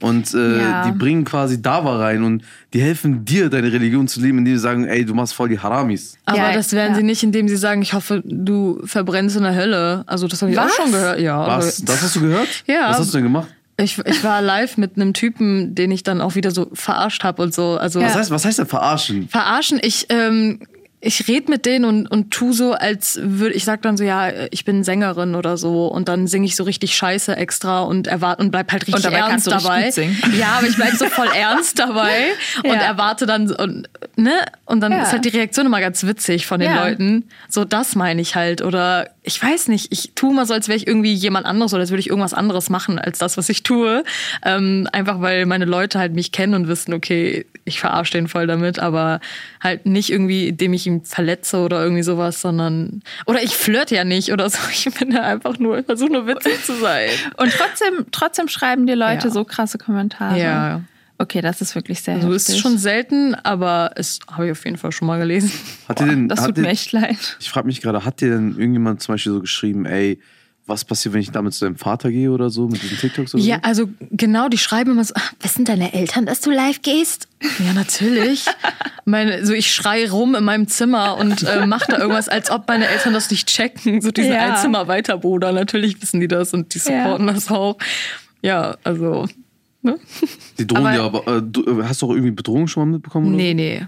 [0.00, 0.84] Und äh, Ja.
[0.86, 2.42] die bringen quasi Dava rein und
[2.74, 5.58] die helfen dir, deine Religion zu leben, indem sie sagen, ey, du machst voll die
[5.58, 6.18] Haramis.
[6.26, 6.96] Aber Ja, das werden ja.
[6.98, 10.04] sie nicht, indem sie sagen, ich hoffe, du verbrennst in der Hölle.
[10.06, 10.72] Also das habe ich Was?
[10.72, 11.18] auch schon gehört.
[11.20, 11.82] Ja, Was?
[11.86, 12.48] Das hast du gehört?
[12.66, 12.90] Ja.
[12.90, 13.48] Was hast du denn gemacht?
[13.78, 17.40] Ich, ich war live mit einem Typen, den ich dann auch wieder so verarscht habe
[17.42, 17.78] und so.
[17.78, 19.26] Also Was heißt, was heißt denn verarschen?
[19.28, 19.80] verarschen.
[19.82, 20.58] Ich, ähm,
[21.02, 24.30] ich red mit denen und, und tu so, als würde ich sag dann so, ja,
[24.50, 28.42] ich bin Sängerin oder so und dann singe ich so richtig Scheiße extra und erwarte
[28.42, 29.90] und bleib halt richtig dabei kannst ernst dabei.
[30.38, 32.32] Ja, aber ich bleib so voll ernst dabei
[32.64, 32.82] und Ja.
[32.82, 34.32] erwarte dann und ne
[34.66, 35.02] und dann Ja.
[35.04, 36.84] ist halt die Reaktion immer ganz witzig von den Ja.
[36.86, 37.24] Leuten.
[37.48, 40.76] So das meine ich halt oder ich weiß nicht, ich tue mal so, als wäre
[40.76, 43.62] ich irgendwie jemand anderes oder als würde ich irgendwas anderes machen als das, was ich
[43.62, 44.02] tue.
[44.44, 48.46] Ähm, einfach weil meine Leute halt mich kennen und wissen, okay, ich verarsche den voll
[48.46, 49.20] damit, aber
[49.62, 54.04] halt nicht irgendwie, indem ich ihn verletze oder irgendwie sowas, sondern oder ich flirt ja
[54.04, 54.58] nicht oder so.
[54.72, 57.10] Ich bin da einfach nur, ich versuche nur witzig zu sein.
[57.36, 59.30] Und trotzdem, trotzdem schreiben dir Leute Ja.
[59.30, 60.38] so krasse Kommentare.
[60.40, 60.80] Ja.
[61.20, 62.62] Okay, das ist wirklich sehr Also ist heftig.
[62.62, 65.52] schon selten, aber es habe ich auf jeden Fall schon mal gelesen.
[65.86, 67.36] Hat dir denn, das hat tut mir echt leid.
[67.40, 70.18] Ich frage mich gerade, hat dir denn irgendjemand zum Beispiel so geschrieben, ey,
[70.66, 73.42] was passiert, wenn ich damit zu deinem Vater gehe oder so, mit diesen TikToks oder
[73.42, 73.62] Ja, so?
[73.68, 77.28] also genau, die schreiben immer so, "Ah, wissen deine Eltern, dass du live gehst?
[77.58, 78.46] Ja, natürlich.
[79.04, 82.66] meine, so ich schrei rum in meinem Zimmer und äh, mache da irgendwas, als ob
[82.68, 84.00] meine Eltern das nicht checken.
[84.00, 84.54] So diese Ja.
[84.54, 85.52] ein Zimmer weiter, Bruder.
[85.52, 87.76] Natürlich wissen die das und die supporten das auch.
[88.40, 89.26] Ja, also.
[89.82, 89.98] Ne?
[90.58, 92.94] Die drohen aber- dir aber, äh, du, äh, hast du auch irgendwie Bedrohung schon mal
[92.96, 93.28] mitbekommen?
[93.28, 93.36] Oder?
[93.36, 93.86] Nee, nee.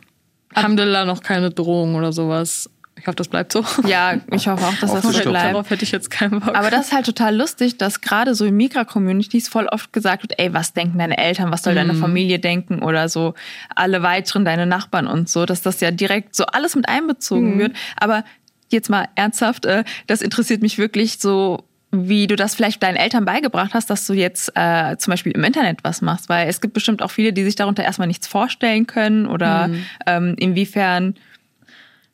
[0.55, 2.69] Alhamdulillah noch keine Drohung oder sowas.
[2.99, 3.65] Ich hoffe, das bleibt so.
[3.87, 5.55] Ja, ich hoffe auch, dass das so bleibt.
[5.55, 6.55] Darauf hätte ich jetzt keinen Bock.
[6.55, 10.39] Aber das ist halt total lustig, dass gerade so in Migra-Communities voll oft gesagt wird,
[10.39, 11.77] ey, was denken deine Eltern, was soll Mhm.
[11.79, 13.35] deine Familie denken oder so
[13.75, 16.95] alle weiteren, deine Nachbarn und so, dass das ja direkt so alles mit Mhm.
[16.95, 17.73] einbezogen wird.
[17.97, 18.25] Aber
[18.71, 23.25] jetzt mal ernsthaft, äh, das interessiert mich wirklich so, wie du das vielleicht deinen Eltern
[23.27, 26.73] beigebracht hast, dass du jetzt äh, zum Beispiel im Internet was machst, weil es gibt
[26.73, 29.85] bestimmt auch viele, die sich darunter erstmal nichts vorstellen können oder Mhm.
[30.07, 31.15] ähm, inwiefern.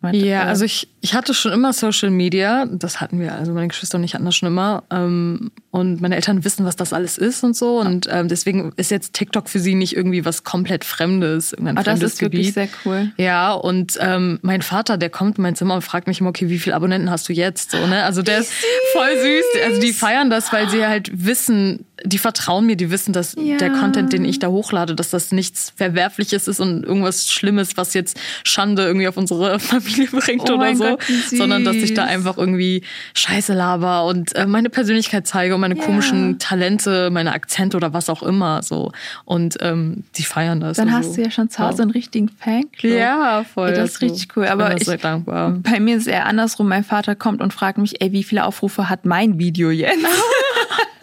[0.00, 2.66] Ja, Äh, also ich, ich hatte schon immer Social Media.
[2.66, 4.84] Das hatten wir, also meine Geschwister und ich hatten das schon immer.
[4.90, 7.80] Ähm, und meine Eltern wissen, was das alles ist und so.
[7.80, 11.84] Und ähm, deswegen ist jetzt TikTok für sie nicht irgendwie was komplett Fremdes, irgendein Aber
[11.84, 12.54] das fremdes ist wirklich Gebiet.
[12.54, 13.10] sehr cool.
[13.16, 16.48] Ja, und ähm, mein Vater, der kommt in mein Zimmer und fragt mich immer, okay,
[16.48, 17.72] wie viele Abonnenten hast du jetzt?
[17.72, 18.04] So, ne?
[18.04, 18.52] Also der ist
[18.92, 19.62] voll süß.
[19.66, 23.56] Also die feiern das, weil sie halt wissen, die vertrauen mir, die wissen, dass Ja.
[23.56, 27.94] der Content, den ich da hochlade, dass das nichts Verwerfliches ist und irgendwas Schlimmes, was
[27.94, 30.84] jetzt Schande irgendwie auf unsere Familie bringt Oh oder so.
[30.84, 32.82] Gott, sondern dass ich da einfach irgendwie
[33.14, 35.84] Scheiße laber und äh, meine Persönlichkeit zeige und meine Ja.
[35.84, 38.62] komischen Talente, meine Akzente oder was auch immer.
[38.62, 38.92] so
[39.24, 40.76] Und ähm, die feiern das.
[40.76, 42.92] Dann also, hast du ja schon zu Hause einen richtigen Fanclub.
[42.92, 43.70] Ja, voll.
[43.70, 44.46] Ja, das ist Also, richtig cool.
[44.46, 45.50] Aber ich bin ich, sehr dankbar.
[45.62, 46.68] bei mir ist es eher andersrum.
[46.68, 49.96] Mein Vater kommt und fragt mich, ey, wie viele Aufrufe hat mein Video jetzt?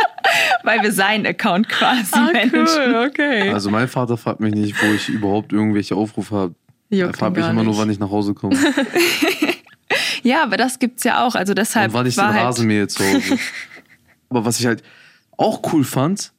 [0.64, 2.68] Weil wir seinen Account quasi Ah, managen.
[2.68, 3.50] cool, okay.
[3.52, 6.56] Also mein Vater fragt mich nicht, wo ich überhaupt irgendwelche Aufrufe habe.
[6.90, 7.80] Er fragt mich immer nur, nicht.
[7.80, 8.58] wann ich nach Hause komme.
[10.24, 11.36] Ja, aber das gibt's ja auch.
[11.36, 13.38] Also deshalb und wann ich den war halt, Rasenmähe zu Hause.
[14.30, 14.82] Aber was ich halt
[15.38, 16.34] auch cool fand,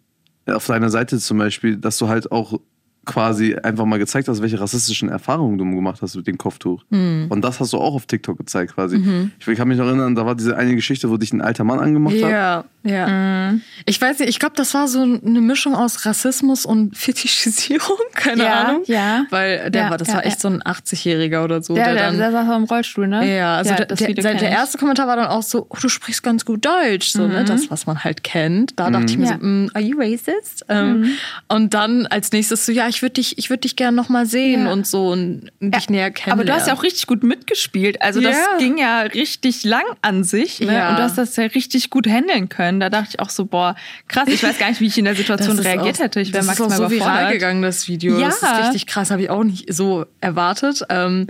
[0.47, 2.59] auf deiner Seite zum Beispiel, dass du halt auch
[3.07, 6.83] quasi einfach mal gezeigt hast, welche rassistischen Erfahrungen du gemacht hast mit dem Kopftuch.
[6.91, 7.27] Mhm.
[7.29, 9.01] Und das hast du auch auf TikTok gezeigt quasi.
[9.39, 11.79] Ich kann mich noch erinnern, da war diese eine Geschichte, wo dich ein alter Mann
[11.79, 12.31] angemacht hat.
[12.31, 13.55] Ja, ja.
[13.85, 18.45] Ich weiß nicht, ich glaube, das war so eine Mischung aus Rassismus und Fetischisierung, keine
[18.45, 18.83] Ja, Ahnung.
[18.87, 19.27] ja.
[19.31, 20.41] Weil der Ja, war, das ja, war echt ja.
[20.41, 21.75] so ein 80-Jähriger oder so.
[21.75, 23.37] Der, der der, dann, der saß auch im Rollstuhl, ne?
[23.37, 26.23] ja, also der, das der, der, erste Kommentar war dann auch so, oh, du sprichst
[26.23, 28.79] ganz gut Deutsch, so, ne, das, was man halt kennt.
[28.79, 29.39] Da dachte ich mir Ja.
[29.41, 30.65] so, mm, are you racist?
[30.69, 31.11] Ähm,
[31.49, 34.27] und dann als nächstes so, ja, ich würde dich, ich würde dich gerne noch mal
[34.27, 34.73] sehen Ja.
[34.73, 36.47] und so und dich näher Aber kennenlernen.
[36.47, 38.01] du hast ja auch richtig gut mitgespielt.
[38.03, 38.59] Also das Ja.
[38.59, 40.61] ging ja richtig lang an sich.
[40.61, 40.75] Ne?
[40.75, 40.91] Ja.
[40.91, 42.81] Und du hast das ja richtig gut handeln können.
[42.81, 43.75] Da dachte ich auch so, boah,
[44.09, 44.29] krass.
[44.29, 46.21] Ich weiß gar nicht, wie ich in der Situation reagiert auch, hätte.
[46.21, 47.33] Ich wäre das ist auch maximal so viral überfordert.
[47.33, 48.19] gegangen, das Video.
[48.19, 48.27] Ja.
[48.29, 50.83] Das ist richtig krass, habe ich auch nicht so erwartet.
[50.91, 51.27] Ähm,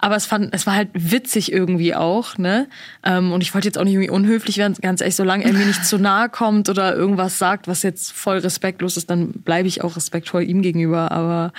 [0.00, 2.38] aber es, fand, es war halt witzig irgendwie auch.
[2.38, 2.68] Ne?
[3.04, 4.74] Ähm, und ich wollte jetzt auch nicht irgendwie unhöflich werden.
[4.80, 8.38] Ganz ehrlich, solange er mir nicht zu nahe kommt oder irgendwas sagt, was jetzt voll
[8.38, 11.12] respektlos ist, dann bleibe ich auch respektvoll ihm gegenüber.
[11.12, 11.52] Aber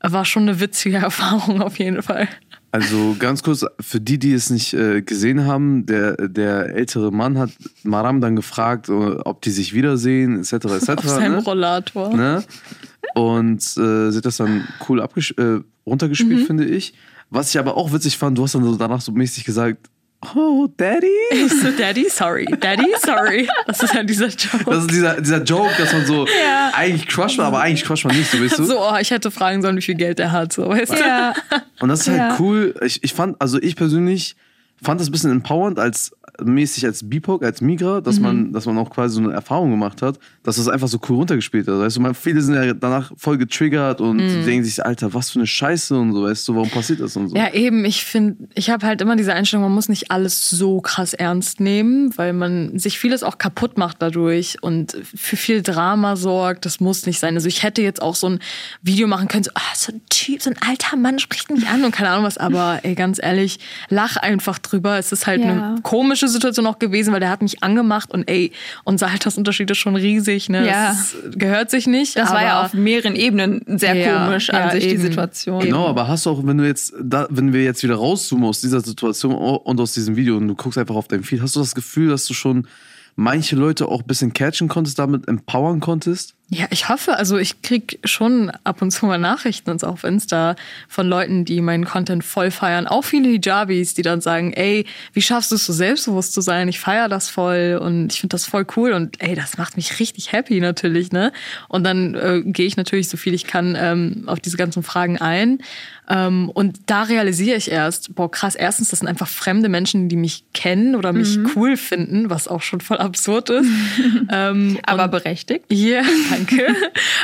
[0.00, 2.28] war schon eine witzige Erfahrung auf jeden Fall.
[2.72, 7.36] Also ganz kurz, für die, die es nicht äh, gesehen haben, der, der ältere Mann
[7.36, 7.50] hat
[7.82, 10.52] Maram dann gefragt, äh, ob die sich wiedersehen, etc.
[10.52, 10.88] etc.
[10.90, 11.42] Auf seinem ne?
[11.42, 12.14] Rollator.
[12.14, 12.44] ne?
[13.14, 16.94] Und äh, sie hat das dann cool äh, runtergespielt, finde ich.
[17.30, 19.88] Was ich aber auch witzig fand, du hast dann so danach so mäßig gesagt,
[20.34, 21.06] oh, Daddy?
[21.48, 22.44] So, Daddy, sorry.
[22.60, 23.48] Daddy, sorry.
[23.66, 24.64] Das ist ja dieser Joke.
[24.66, 26.26] Das ist dieser, dieser Joke, dass man so
[26.74, 28.64] eigentlich crusht man, aber eigentlich crusht man nicht, so weißt du?
[28.64, 30.52] so, oh, ich hätte fragen sollen, wie viel Geld er hat.
[30.52, 30.98] So, weißt du?
[30.98, 31.34] Ja.
[31.80, 32.36] Und das ist halt Ja.
[32.40, 32.74] cool.
[32.84, 34.36] Ich, ich fand, also ich persönlich
[34.82, 36.12] fand das ein bisschen empowernd als
[36.42, 40.02] mäßig als BIPOC, als Migra, dass man, dass man auch quasi so eine Erfahrung gemacht
[40.02, 41.78] hat, dass das einfach so cool runtergespielt hat.
[41.78, 45.38] Weißt du, man, viele sind ja danach voll getriggert und denken sich, Alter, was für
[45.38, 47.36] eine Scheiße und so, weißt du, warum passiert das und so.
[47.36, 47.84] Ja, eben.
[47.84, 51.60] Ich finde, ich habe halt immer diese Einstellung, man muss nicht alles so krass ernst
[51.60, 56.64] nehmen, weil man sich vieles auch kaputt macht dadurch und für viel Drama sorgt.
[56.66, 57.34] Das muss nicht sein.
[57.34, 58.38] Also ich hätte jetzt auch so ein
[58.82, 61.84] Video machen können, so, ah, so ein Typ, so ein alter Mann spricht mich an
[61.84, 64.98] und keine Ahnung was, aber ey, ganz ehrlich, lach einfach drüber.
[64.98, 65.50] Es ist halt Ja.
[65.50, 68.52] eine komische Situation auch gewesen, weil der hat mich angemacht und ey,
[68.84, 70.66] unser Altersunterschied ist schon riesig, ne?
[70.66, 70.92] Ja.
[70.92, 72.16] Es gehört sich nicht.
[72.16, 75.02] Das war ja auf mehreren Ebenen sehr Ja, komisch an ja, sich, die eben.
[75.02, 75.60] Situation.
[75.60, 78.60] Genau, aber hast du auch, wenn du jetzt, da, wenn wir jetzt wieder rauszoomen aus
[78.60, 81.60] dieser Situation und aus diesem Video und du guckst einfach auf dein Feed, hast du
[81.60, 82.66] das Gefühl, dass du schon
[83.16, 86.34] manche Leute auch ein bisschen catchen konntest, damit empowern konntest?
[86.52, 90.56] Ja, ich hoffe, also ich krieg schon ab und zu mal Nachrichten und auf Insta
[90.88, 92.88] von Leuten, die meinen Content voll feiern.
[92.88, 96.66] Auch viele Hijabis, die dann sagen, ey, wie schaffst du es so selbstbewusst zu sein?
[96.66, 100.00] Ich feier das voll und ich finde das voll cool und ey, das macht mich
[100.00, 101.32] richtig happy natürlich, ne?
[101.68, 105.18] Und dann äh, gehe ich natürlich so viel ich kann ähm, auf diese ganzen Fragen
[105.18, 105.60] ein.
[106.10, 110.16] Ähm, und da realisiere ich erst, boah, krass, erstens, das sind einfach fremde Menschen, die
[110.16, 113.68] mich kennen oder mich cool finden, was auch schon voll absurd ist.
[114.30, 115.64] ähm, Aber und- berechtigt.
[115.70, 116.74] ja, danke.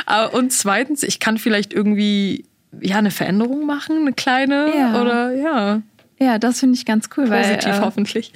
[0.05, 2.45] Aber- Und zweitens, ich kann vielleicht irgendwie
[2.81, 5.01] ja eine Veränderung machen, eine kleine Ja.
[5.01, 5.81] oder ja,
[6.19, 8.33] Ja, das finde ich ganz cool, positiv weil äh, hoffentlich.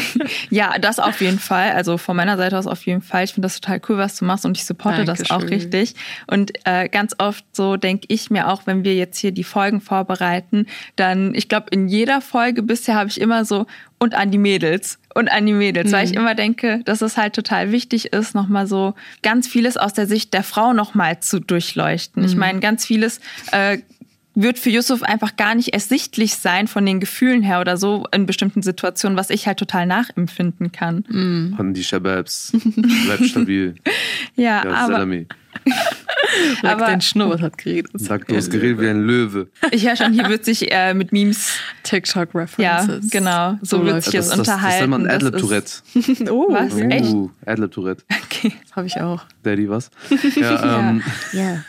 [0.50, 1.72] ja, das auf jeden Fall.
[1.72, 3.24] Also von meiner Seite aus auf jeden Fall.
[3.24, 5.58] Ich finde das total cool, was du machst und ich supporte das auch Dankeschön.
[5.58, 5.94] richtig.
[6.28, 9.80] Und äh, ganz oft so denke ich mir auch, wenn wir jetzt hier die Folgen
[9.80, 13.66] vorbereiten, dann, ich glaube, in jeder Folge bisher habe ich immer so
[13.98, 17.34] und an die Mädels und an die Mädels, weil ich immer denke, dass es halt
[17.34, 22.22] total wichtig ist, nochmal so ganz vieles aus der Sicht der Frau nochmal zu durchleuchten.
[22.24, 23.20] Ich meine, ganz vieles
[23.52, 23.78] äh,
[24.34, 28.26] wird für Yusuf einfach gar nicht ersichtlich sein von den Gefühlen her oder so in
[28.26, 31.04] bestimmten Situationen, was ich halt total nachempfinden kann.
[31.58, 32.52] An die Shababs.
[33.06, 33.74] Bleib stabil.
[34.36, 35.26] Ja, Ja, aber Salami.
[36.64, 37.92] Aber- dein Schnurrbart hat geredet.
[37.94, 39.48] Sag, du hast geredet wie ein Löwe.
[39.70, 41.52] ich höre schon, hier wird sich äh, mit Memes,
[41.84, 43.10] TikTok ja, References.
[43.10, 44.78] genau, so, wird läuft sich Das, jetzt das, das unterhalten.
[44.80, 46.30] nennt man Das Adlib ist- Tourette.
[46.32, 46.74] Oh, Was?
[46.76, 47.04] Echt?
[47.12, 48.02] Uh, Adlib Tourette.
[48.24, 48.52] Okay.
[48.72, 49.22] Habe ich auch.
[49.44, 49.90] Daddy, was?
[50.34, 51.64] Ja, ähm, Ja.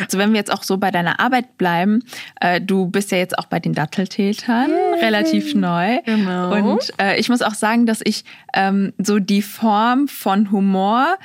[0.00, 2.02] Also wenn wir jetzt auch so bei deiner Arbeit bleiben,
[2.40, 5.98] äh, du bist ja jetzt auch bei den Datteltätern relativ neu.
[6.04, 6.72] Genau.
[6.72, 11.16] Und äh, ich muss auch sagen, dass ich ähm, so die Form von Humor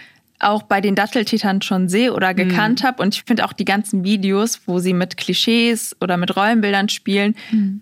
[0.43, 3.01] auch bei den Datteltätern schon sehe oder gekannt habe.
[3.01, 7.35] Und ich finde auch die ganzen Videos, wo sie mit Klischees oder mit Rollenbildern spielen,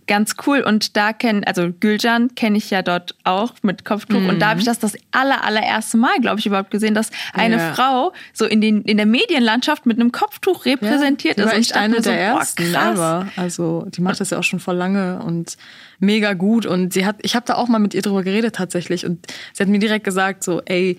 [0.07, 0.61] ganz cool.
[0.61, 4.27] Und da kennen, also Gülcan kenne ich ja dort auch mit Kopftuch.
[4.27, 7.57] Und da habe ich das das aller, allererste Mal, glaube ich, überhaupt gesehen, dass eine
[7.57, 7.73] Ja.
[7.73, 11.47] Frau so in, den, in der Medienlandschaft mit einem Kopftuch repräsentiert die ist.
[11.47, 13.25] war Und ich echt dachte eine mir so, der boah, ersten krass.
[13.35, 15.57] Also die macht das ja auch schon vor lange und
[15.99, 16.65] mega gut.
[16.65, 19.05] Und sie hat, ich habe da auch mal mit ihr drüber geredet tatsächlich.
[19.05, 20.97] Und sie hat mir direkt gesagt so, ey,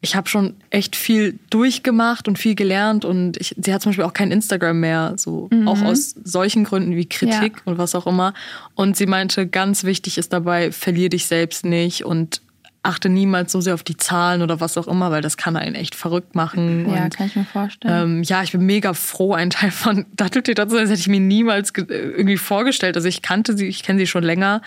[0.00, 4.04] ich habe schon echt viel durchgemacht und viel gelernt und ich, sie hat zum Beispiel
[4.04, 7.62] auch kein Instagram mehr, so auch aus solchen Gründen wie Kritik Ja.
[7.64, 8.32] und was auch immer.
[8.76, 12.42] Und sie meinte, ganz wichtig ist dabei, verlier dich selbst nicht und
[12.84, 15.74] achte niemals so sehr auf die Zahlen oder was auch immer, weil das kann einen
[15.74, 16.88] echt verrückt machen.
[16.88, 18.18] Ja, und, kann ich mir vorstellen.
[18.18, 20.84] ähm, ja, ich bin mega froh, ein Teil von Datteltäter zu sein.
[20.84, 22.96] Das hätte ich mir niemals ge- irgendwie vorgestellt.
[22.96, 24.62] Also ich kannte sie, ich kenne sie schon länger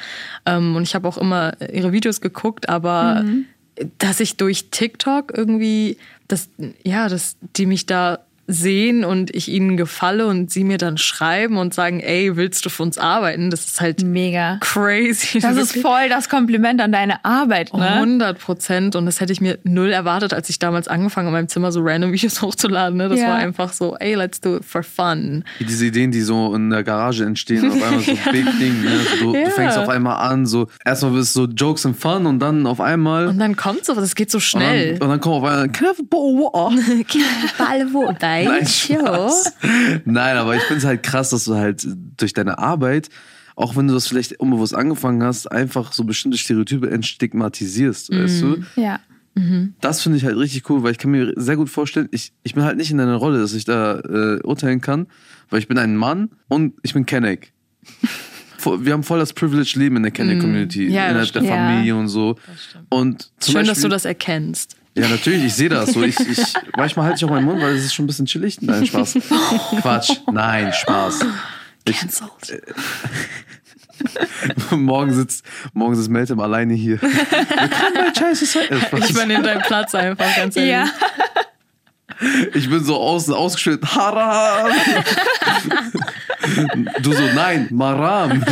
[0.46, 3.24] ähm, und ich habe auch immer ihre Videos geguckt, aber
[3.98, 6.50] dass ich durch TikTok irgendwie, dass,
[6.84, 8.20] ja, dass die mich da
[8.54, 12.70] sehen und ich ihnen gefalle und sie mir dann schreiben und sagen, ey, willst du
[12.70, 13.50] für uns arbeiten?
[13.50, 14.58] Das ist halt Mega.
[14.62, 15.40] crazy.
[15.40, 17.88] Das ist voll das Kompliment an deine Arbeit, ne?
[17.94, 18.96] 100 Prozent.
[18.96, 21.72] Und das hätte ich mir null erwartet, als ich damals angefangen habe, in meinem Zimmer
[21.72, 22.98] so random Videos hochzuladen.
[22.98, 23.10] Ne?
[23.10, 23.28] Das Ja.
[23.30, 25.44] war einfach so, ey, let's do it for fun.
[25.60, 28.84] Diese Ideen, die so in der Garage entstehen, auf einmal so big Ding.
[28.84, 28.92] Ne?
[29.20, 29.46] So, du, Ja.
[29.46, 32.82] du fängst auf einmal an, so erstmal bist so Jokes and Fun und dann auf
[32.82, 33.28] einmal.
[33.28, 34.94] Und dann kommt sowas, es geht so und schnell.
[34.94, 36.82] dann, und dann kommt auf einmal, can I have a bowl of water?
[37.58, 38.12] Ball wo?
[38.46, 39.54] Nein, Spaß.
[40.06, 41.86] Nein, aber ich finde es halt krass, dass du halt
[42.18, 43.10] durch deine Arbeit,
[43.56, 48.64] auch wenn du das vielleicht unbewusst angefangen hast, einfach so bestimmte Stereotype entstigmatisierst, weißt du?
[48.76, 49.00] Ja.
[49.80, 52.54] Das finde ich halt richtig cool, weil ich kann mir sehr gut vorstellen, ich, ich
[52.54, 55.08] bin halt nicht in deiner Rolle, dass ich da äh, urteilen kann,
[55.50, 57.54] weil ich bin ein Mann und ich bin Kenneck.
[58.64, 61.44] Wir haben voll das Privilege Leben in der Kenneck-Community, Ja, das innerhalb der.
[61.44, 62.36] Familie und so.
[62.90, 64.76] Und zum Schön, Beispiel, dass du das erkennst.
[64.96, 65.94] Ja, natürlich, ich sehe das.
[65.94, 68.26] So, ich, ich, manchmal halte ich auch meinen Mund, weil es ist schon ein bisschen
[68.26, 68.62] chillig.
[68.62, 69.14] Nein, Spaß.
[69.82, 70.18] Quatsch.
[70.32, 71.26] Nein, Spaß.
[71.88, 72.30] Ich, Cancelled.
[74.72, 77.00] morgen sitzt, morgen sitzt Meltem alleine hier.
[78.18, 78.60] Scheiße.
[78.70, 78.80] Äh.
[78.98, 80.72] Ich übernehme deinen Platz einfach, ganz ehrlich.
[80.72, 80.90] Ja.
[82.54, 83.96] Ich bin so außen ausgeschüttet.
[83.96, 84.72] Haram.
[87.02, 88.44] Du so, nein, Maram.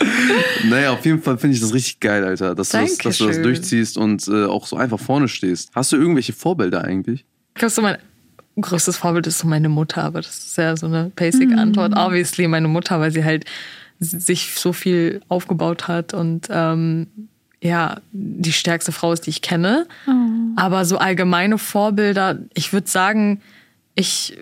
[0.64, 3.26] Naja, auf jeden Fall finde ich das richtig geil, Alter, dass du das, dass du
[3.26, 5.70] das durchziehst und äh, auch so einfach vorne stehst.
[5.74, 7.24] Hast du irgendwelche Vorbilder eigentlich?
[7.54, 7.98] Ich glaube, so mein
[8.60, 11.96] größtes Vorbild ist so meine Mutter, aber das ist ja so eine basic Antwort.
[11.96, 13.44] Obviously meine Mutter, weil sie halt
[14.00, 17.08] sich so viel aufgebaut hat und ähm,
[17.60, 19.86] ja, die stärkste Frau ist, die ich kenne.
[20.56, 23.40] Aber so allgemeine Vorbilder, ich würde sagen,
[23.96, 24.38] ich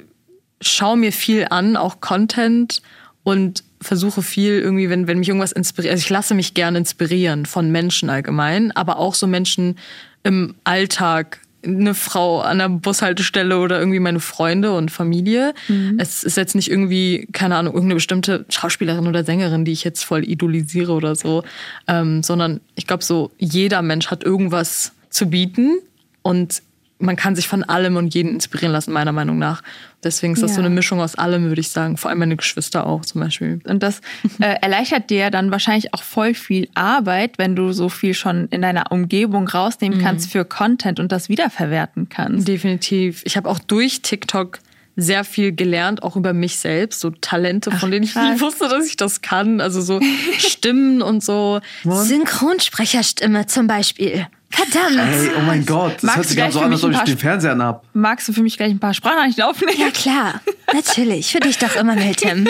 [0.60, 2.82] schaue mir viel an, auch Content
[3.22, 7.46] und versuche viel irgendwie, wenn, wenn mich irgendwas inspiriert, also ich lasse mich gerne inspirieren
[7.46, 9.78] von Menschen allgemein, aber auch so Menschen
[10.22, 15.52] im Alltag, eine Frau an der Bushaltestelle oder irgendwie meine Freunde und Familie.
[15.98, 20.04] Es ist jetzt nicht irgendwie, keine Ahnung, irgendeine bestimmte Schauspielerin oder Sängerin, die ich jetzt
[20.04, 21.42] voll idolisiere oder so,
[21.88, 25.78] ähm, sondern ich glaube so, jeder Mensch hat irgendwas zu bieten
[26.22, 26.62] und
[26.98, 29.62] man kann sich von allem und jeden inspirieren lassen, meiner Meinung nach.
[30.02, 30.66] Deswegen ist das so Ja.
[30.66, 31.96] eine Mischung aus allem, würde ich sagen.
[31.98, 33.60] Vor allem meine Geschwister auch zum Beispiel.
[33.68, 34.00] Und das
[34.40, 38.62] äh, erleichtert dir dann wahrscheinlich auch voll viel Arbeit, wenn du so viel schon in
[38.62, 42.48] deiner Umgebung rausnehmen kannst für Content und das wiederverwerten kannst.
[42.48, 43.22] Definitiv.
[43.26, 44.58] Ich habe auch durch TikTok
[44.98, 48.40] sehr viel gelernt, auch über mich selbst, so Talente, von denen ich nie krass.
[48.40, 49.60] wusste, dass ich das kann.
[49.60, 50.00] Also so
[50.38, 51.60] Stimmen und so.
[51.84, 54.26] Synchronsprecherstimme zum Beispiel.
[54.50, 54.98] Verdammt.
[54.98, 57.18] Ey, oh mein Gott, das Magst hört sich gerade so an, als ob ich den
[57.18, 57.84] Fernseher anhab.
[57.92, 59.78] Magst du für mich gleich ein paar Sprachnachrichten aufnehmen?
[59.78, 60.40] Ja klar,
[60.72, 61.32] natürlich.
[61.32, 62.48] Für dich doch immer, Miltem.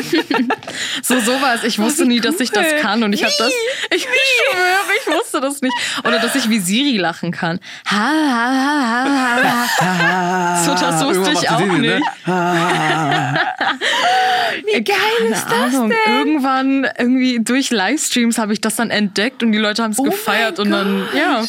[1.03, 1.65] So sowas.
[1.65, 2.79] Ich wusste nie, dass ich das cool.
[2.81, 3.53] kann und ich habe das.
[3.95, 5.75] Ich schwöre, ich wusste das nicht.
[6.05, 7.61] Oder dass ich wie Siri lachen kann.
[7.91, 10.65] Ha, ha, ha, ha, ha.
[10.65, 12.27] So, das wusste ich auch die Serie, nicht.
[12.27, 13.41] Ne?
[14.65, 14.97] Wie geil
[15.31, 15.91] ist das Ahnung.
[15.91, 16.17] denn?
[16.17, 20.59] Irgendwann irgendwie durch Livestreams habe ich das dann entdeckt und die Leute haben es gefeiert
[20.59, 21.45] und dann ja,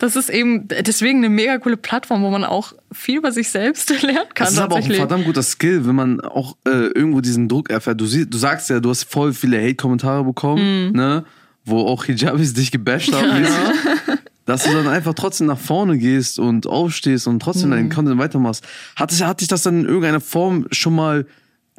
[0.00, 3.90] das ist eben deswegen eine mega coole Plattform, wo man auch viel über sich selbst
[4.02, 7.20] lernen kann Das ist aber auch ein verdammt guter Skill, wenn man auch äh, irgendwo
[7.20, 8.00] diesen Druck erfährt.
[8.00, 10.92] Du, siehst, du sagst ja, du hast voll viele Hate-Kommentare bekommen, Mhm.
[10.96, 11.24] ne?
[11.64, 13.40] wo auch Hijabis dich gebasht haben.
[13.40, 14.18] mäßig.
[14.46, 17.74] Dass du dann einfach trotzdem nach vorne gehst und aufstehst und trotzdem Mhm.
[17.74, 18.64] deinen Content weitermachst.
[18.96, 21.26] Hat, es- hat dich das dann in irgendeiner Form schon mal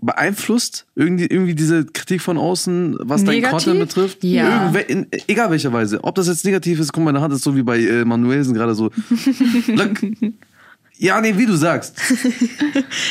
[0.02, 0.86] beeinflusst?
[0.96, 3.66] Irgendwie, irgendwie diese Kritik von außen, was dein Negativ?
[3.66, 4.24] Content betrifft?
[4.24, 4.64] Ja.
[4.64, 6.04] Irgendwe in, egal welcher Weise.
[6.04, 8.76] Ob das jetzt negativ ist, guck, meine Hand ist so wie bei äh, Manuelsen gerade
[8.76, 8.90] so.
[11.04, 12.00] Ja, nee, wie du sagst.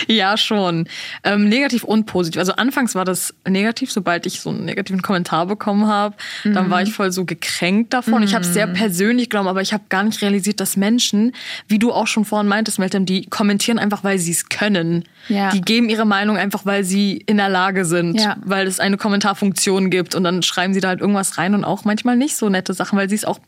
[0.06, 0.86] Ja, schon.
[1.24, 2.38] Ähm, negativ und positiv.
[2.38, 6.14] Also anfangs war das negativ, sobald ich so einen negativen Kommentar bekommen habe.
[6.44, 8.22] Dann war ich voll so gekränkt davon.
[8.22, 11.32] Ich habe es sehr persönlich genommen, aber ich habe gar nicht realisiert, dass Menschen,
[11.68, 15.04] wie du auch schon vorhin meintest, Meltem, die kommentieren einfach, weil sie es können.
[15.28, 15.50] Ja.
[15.50, 18.36] Die geben ihre Meinung einfach, weil sie in der Lage sind, Ja.
[18.44, 21.84] weil es eine Kommentarfunktion gibt und dann schreiben sie da halt irgendwas rein und auch
[21.84, 23.38] manchmal nicht so nette Sachen, weil sie es auch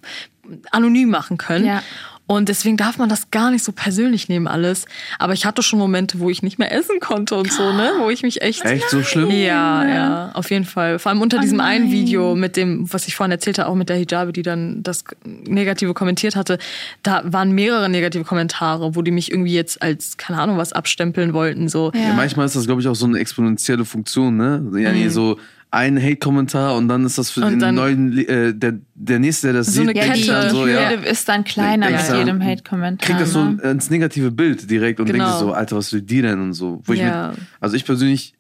[0.71, 1.67] anonym machen können.
[1.67, 1.83] Ja.
[2.33, 4.87] Und deswegen darf man das gar nicht so persönlich nehmen alles.
[5.19, 7.93] Aber ich hatte schon Momente, wo ich nicht mehr essen konnte und so, ne?
[7.99, 8.65] Wo ich mich echt.
[8.65, 9.31] Echt so schlimm?
[9.31, 10.99] Ja, ja, auf jeden Fall.
[10.99, 13.89] Vor allem unter diesem einen Video mit dem, was ich vorhin erzählt habe, auch mit
[13.89, 16.59] der Hijabe, die dann das Negative kommentiert hatte.
[17.03, 21.33] Da waren mehrere negative Kommentare, wo die mich irgendwie jetzt als, keine Ahnung, was abstempeln
[21.35, 21.69] wollten.
[21.69, 21.93] So.
[21.95, 24.63] Ja, manchmal ist das, glaube ich, auch so eine exponentielle Funktion, ne?
[24.81, 24.99] Ja, Mhm.
[24.99, 25.39] nee, so
[25.73, 29.55] ein Hate-Kommentar und dann ist das für Und den neuen, äh, der, der nächste, der
[29.55, 30.55] das So sieht, eine denkt sich dann Kette.
[30.55, 30.91] so, ja.
[30.91, 32.19] Ist dann kleiner mit ja.
[32.19, 33.07] jedem Hate-Kommentar.
[33.07, 33.63] kriegt das so ne?
[33.63, 35.31] ins negative Bild direkt und denkt Genau.
[35.31, 36.83] sich so, Alter, was will die denn und so.
[36.85, 37.29] Wo ich Ja.
[37.29, 38.35] mir, also ich persönlich,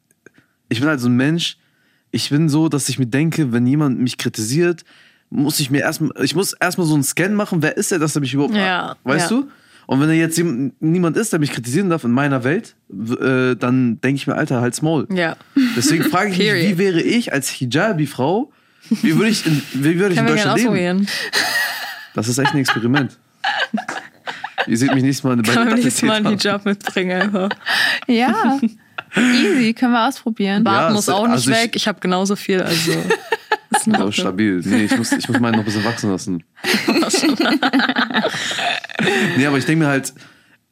[0.69, 1.57] ich bin halt so ein Mensch,
[2.11, 4.85] ich bin so, dass ich mir denke, wenn jemand mich kritisiert,
[5.31, 8.15] muss ich mir erstmal, ich muss erstmal so einen Scan machen, wer ist er, dass
[8.15, 9.49] er mich überhaupt, Ja, weißt du?
[9.87, 10.41] Und wenn da jetzt
[10.81, 14.61] niemand ist, der mich kritisieren darf in meiner Welt, äh, dann denke ich mir, Alter,
[14.61, 15.07] halt's Maul.
[15.13, 15.37] Ja.
[15.77, 18.51] Deswegen frage ich mich, wie wäre ich als Hijabi-Frau,
[19.03, 20.69] wie würde ich in, wie würde ich in Deutschland leben?
[20.69, 21.09] ausprobieren.
[22.15, 23.19] Das ist echt ein Experiment.
[24.67, 26.39] Ihr seht mich nächstes Mal bei Kann man der nächstes Mal einen.
[26.39, 27.49] Hijab mitbringen einfach.
[28.07, 28.59] Ja,
[29.17, 30.63] easy, können wir ausprobieren.
[30.63, 31.73] Bart Ja, muss auch nicht also ich- weg.
[31.77, 32.93] Ich habe genauso viel, also
[33.71, 34.13] ist in Ordnung.
[34.13, 34.61] stabil.
[34.65, 36.45] Nee, ich muss, ich muss meinen noch ein bisschen wachsen lassen.
[39.37, 40.13] nee, aber ich denke mir halt,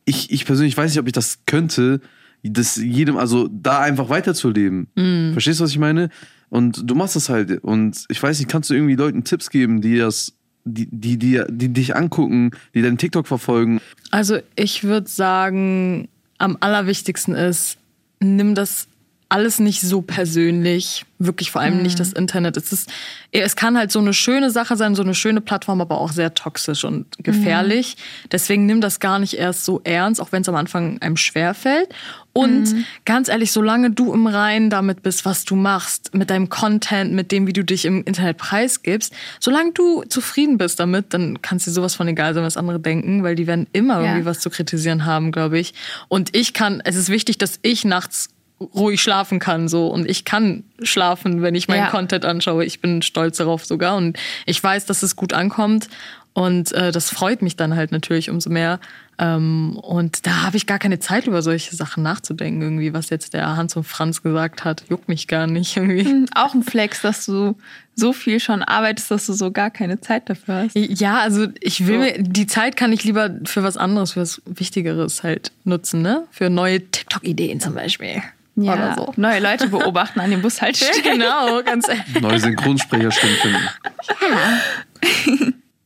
[0.04, 2.00] ich, ich persönlich weiß nicht, ob ich das könnte,
[2.42, 4.88] das jedem, also da einfach weiterzuleben.
[4.96, 5.32] Mhm.
[5.32, 6.08] Verstehst du, was ich meine?
[6.48, 7.62] Und du machst das halt.
[7.62, 10.32] Und ich weiß nicht, kannst du irgendwie Leuten Tipps geben, die das,
[10.64, 13.80] die, die, die, die dich angucken, die deinen TikTok verfolgen?
[14.10, 16.08] Also ich würde sagen,
[16.38, 17.78] am allerwichtigsten ist,
[18.20, 18.88] nimm das
[19.30, 22.56] alles nicht so persönlich, wirklich vor allem nicht das Internet.
[22.56, 22.90] Es ist,
[23.30, 26.34] es kann halt so eine schöne Sache sein, so eine schöne Plattform, aber auch sehr
[26.34, 27.96] toxisch und gefährlich.
[28.32, 31.54] Deswegen nimm das gar nicht erst so ernst, auch wenn es am Anfang einem schwer
[31.54, 31.88] fällt.
[32.32, 32.74] Und
[33.04, 37.30] ganz ehrlich, solange du im Reinen damit bist, was du machst, mit deinem Content, mit
[37.30, 41.72] dem, wie du dich im Internet preisgibst, solange du zufrieden bist damit, dann kannst dir
[41.72, 44.06] sowas von egal sein, was andere denken, weil die werden immer Ja.
[44.06, 45.74] irgendwie was zu kritisieren haben, glaube ich.
[46.08, 48.28] Und ich kann, es ist wichtig, dass ich nachts
[48.60, 51.90] ruhig schlafen kann so und ich kann schlafen, wenn ich meinen Ja.
[51.90, 52.64] Content anschaue.
[52.64, 55.88] Ich bin stolz darauf sogar und ich weiß, dass es gut ankommt
[56.32, 58.78] und äh, das freut mich dann halt natürlich umso mehr.
[59.18, 63.34] Ähm, und da habe ich gar keine Zeit über solche Sachen nachzudenken irgendwie, was jetzt
[63.34, 66.26] der Hans und Franz gesagt hat, juckt mich gar nicht irgendwie.
[66.34, 67.56] Auch ein Flex, dass du
[67.96, 70.76] so viel schon arbeitest, dass du so gar keine Zeit dafür hast.
[70.76, 74.40] Ja, also ich will mir, die Zeit kann ich lieber für was anderes, für was
[74.46, 76.26] Wichtigeres halt nutzen, ne?
[76.30, 78.22] Für neue TikTok-Ideen zum Beispiel.
[78.56, 79.12] Ja, Oder so.
[79.16, 81.02] neue Leute beobachten an den Ja, Bushaltestellen.
[81.20, 82.20] genau, ganz ehrlich.
[82.20, 83.68] Neue Synchronsprecherstimmen finden.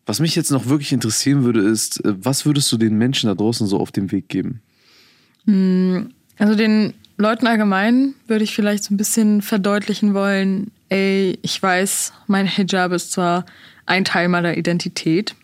[0.07, 3.35] Was mich jetzt noch wirklich interessieren würde, ist, äh, was würdest du den Menschen da
[3.35, 4.61] draußen so auf den Weg geben?
[5.47, 12.13] Also den Leuten allgemein würde ich vielleicht so ein bisschen verdeutlichen wollen, ey, ich weiß,
[12.27, 13.45] mein Hijab ist zwar
[13.87, 15.35] ein Teil meiner Identität,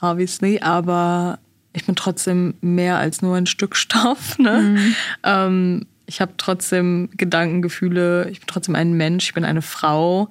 [0.00, 1.38] obviously, aber
[1.72, 4.38] ich bin trotzdem mehr als nur ein Stück Stoff.
[4.38, 4.94] Ne?
[5.24, 10.30] Ähm, ich habe trotzdem Gedanken, Gefühle, ich bin trotzdem ein Mensch, ich bin eine Frau.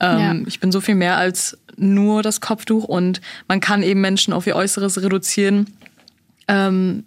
[0.00, 0.34] Ähm, Ja.
[0.46, 4.46] Ich bin so viel mehr als nur das Kopftuch und man kann eben Menschen auf
[4.46, 5.66] ihr Äußeres reduzieren.
[6.46, 7.04] Ähm,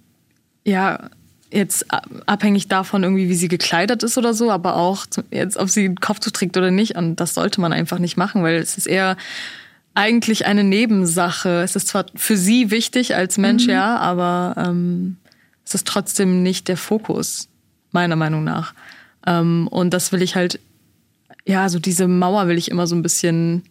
[0.66, 1.10] ja,
[1.52, 1.86] jetzt
[2.26, 5.96] abhängig davon irgendwie, wie sie gekleidet ist oder so, aber auch jetzt, ob sie ein
[5.96, 6.96] Kopftuch trägt oder nicht.
[6.98, 9.16] Und das sollte man einfach nicht machen, weil es ist eher
[9.94, 11.62] eigentlich eine Nebensache.
[11.62, 15.18] Es ist zwar für sie wichtig als Mensch, ja, aber ähm,
[15.66, 17.48] es ist trotzdem nicht der Fokus,
[17.92, 18.74] meiner Meinung nach.
[19.26, 20.60] Ähm, und das will ich halt,
[21.46, 23.64] ja, so diese Mauer will ich immer so ein bisschen,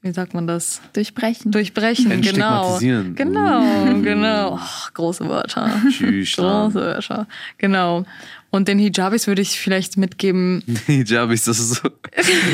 [0.00, 0.80] wie sagt man das?
[0.92, 1.50] Durchbrechen.
[1.52, 2.78] Durchbrechen, genau.
[2.78, 3.62] Genau,
[4.00, 4.54] genau.
[4.54, 5.70] Oh, große Wörter.
[5.90, 6.36] Tschüss.
[6.36, 7.26] Große Wörter.
[7.58, 8.04] Genau.
[8.50, 11.88] Und den Hijabis würde ich vielleicht mitgeben, Hijabis, das ist so.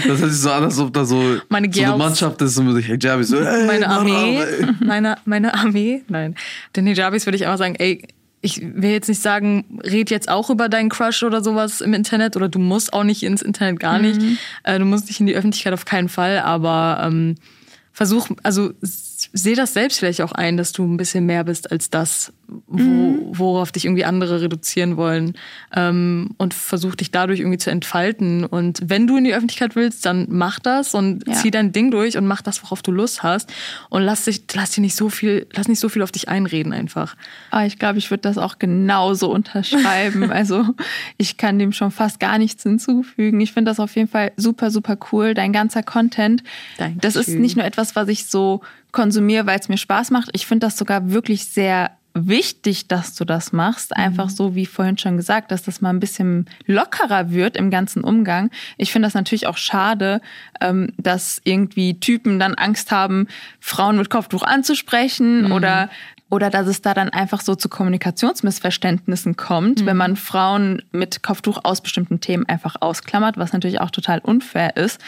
[0.08, 1.96] Das hört sich so an, als ob da so, Meine so eine.
[1.96, 4.44] Mannschaft ist und sich Hijabis so, ey, meine Armee,
[4.80, 6.34] meine, meine Armee, nein.
[6.74, 8.02] Den Hijabis würde ich einfach sagen, ey,
[8.44, 12.36] ich will jetzt nicht sagen, red jetzt auch über deinen Crush oder sowas im Internet
[12.36, 14.20] oder du musst auch nicht ins Internet, gar nicht.
[14.64, 17.36] Äh, du musst nicht in die Öffentlichkeit auf keinen Fall, aber ähm,
[17.92, 18.72] versuch, also
[19.32, 22.32] s- seh das selbst vielleicht auch ein, dass du ein bisschen mehr bist als das,
[22.66, 25.34] wo, worauf dich irgendwie andere reduzieren wollen
[25.74, 28.44] ähm, und versuch dich dadurch irgendwie zu entfalten.
[28.44, 31.34] Und wenn du in die Öffentlichkeit willst, dann mach das und Ja.
[31.34, 33.52] zieh dein Ding durch und mach das, worauf du Lust hast
[33.88, 36.72] und lass dich, lass dir nicht so viel, lass nicht so viel auf dich einreden
[36.72, 37.16] einfach.
[37.50, 40.30] Ah, ich glaube, ich würde das auch genauso unterschreiben.
[40.30, 40.64] also
[41.16, 43.40] ich kann dem schon fast gar nichts hinzufügen.
[43.40, 45.34] Ich finde das auf jeden Fall super, super cool.
[45.34, 46.42] Dein ganzer Content.
[46.76, 47.00] Dankeschön.
[47.00, 48.60] Das ist nicht nur etwas, was ich so
[48.94, 50.30] konsumiere, weil es mir Spaß macht.
[50.32, 53.94] Ich finde das sogar wirklich sehr wichtig, dass du das machst.
[53.94, 58.04] Einfach so, wie vorhin schon gesagt, dass das mal ein bisschen lockerer wird im ganzen
[58.04, 58.50] Umgang.
[58.78, 60.20] Ich finde das natürlich auch schade,
[60.60, 63.26] ähm, dass irgendwie Typen dann Angst haben,
[63.58, 65.90] Frauen mit Kopftuch anzusprechen oder
[66.30, 71.60] oder dass es da dann einfach so zu Kommunikationsmissverständnissen kommt, wenn man Frauen mit Kopftuch
[71.62, 75.00] aus bestimmten Themen einfach ausklammert, was natürlich auch total unfair ist.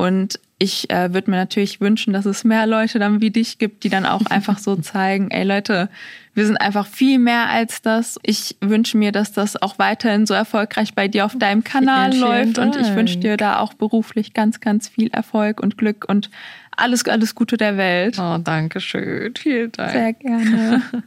[0.00, 3.84] Und ich äh, würde mir natürlich wünschen, dass es mehr Leute dann wie dich gibt,
[3.84, 5.90] die dann auch einfach so zeigen, ey Leute,
[6.32, 8.18] wir sind einfach viel mehr als das.
[8.22, 12.24] Ich wünsche mir, dass das auch weiterhin so erfolgreich bei dir auf deinem Kanal Vielen,
[12.24, 12.58] vielen läuft.
[12.58, 12.96] Und ich Dank.
[12.96, 16.30] wünsche dir da auch beruflich ganz, ganz viel Erfolg und Glück und
[16.74, 18.18] alles, alles Gute der Welt.
[18.18, 19.34] Oh, danke schön.
[19.36, 19.92] Vielen Dank.
[19.92, 20.82] Sehr gerne.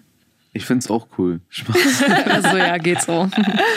[0.56, 1.40] Ich finde es auch cool.
[1.50, 2.04] Spaß.
[2.26, 3.28] Also ja, geht so.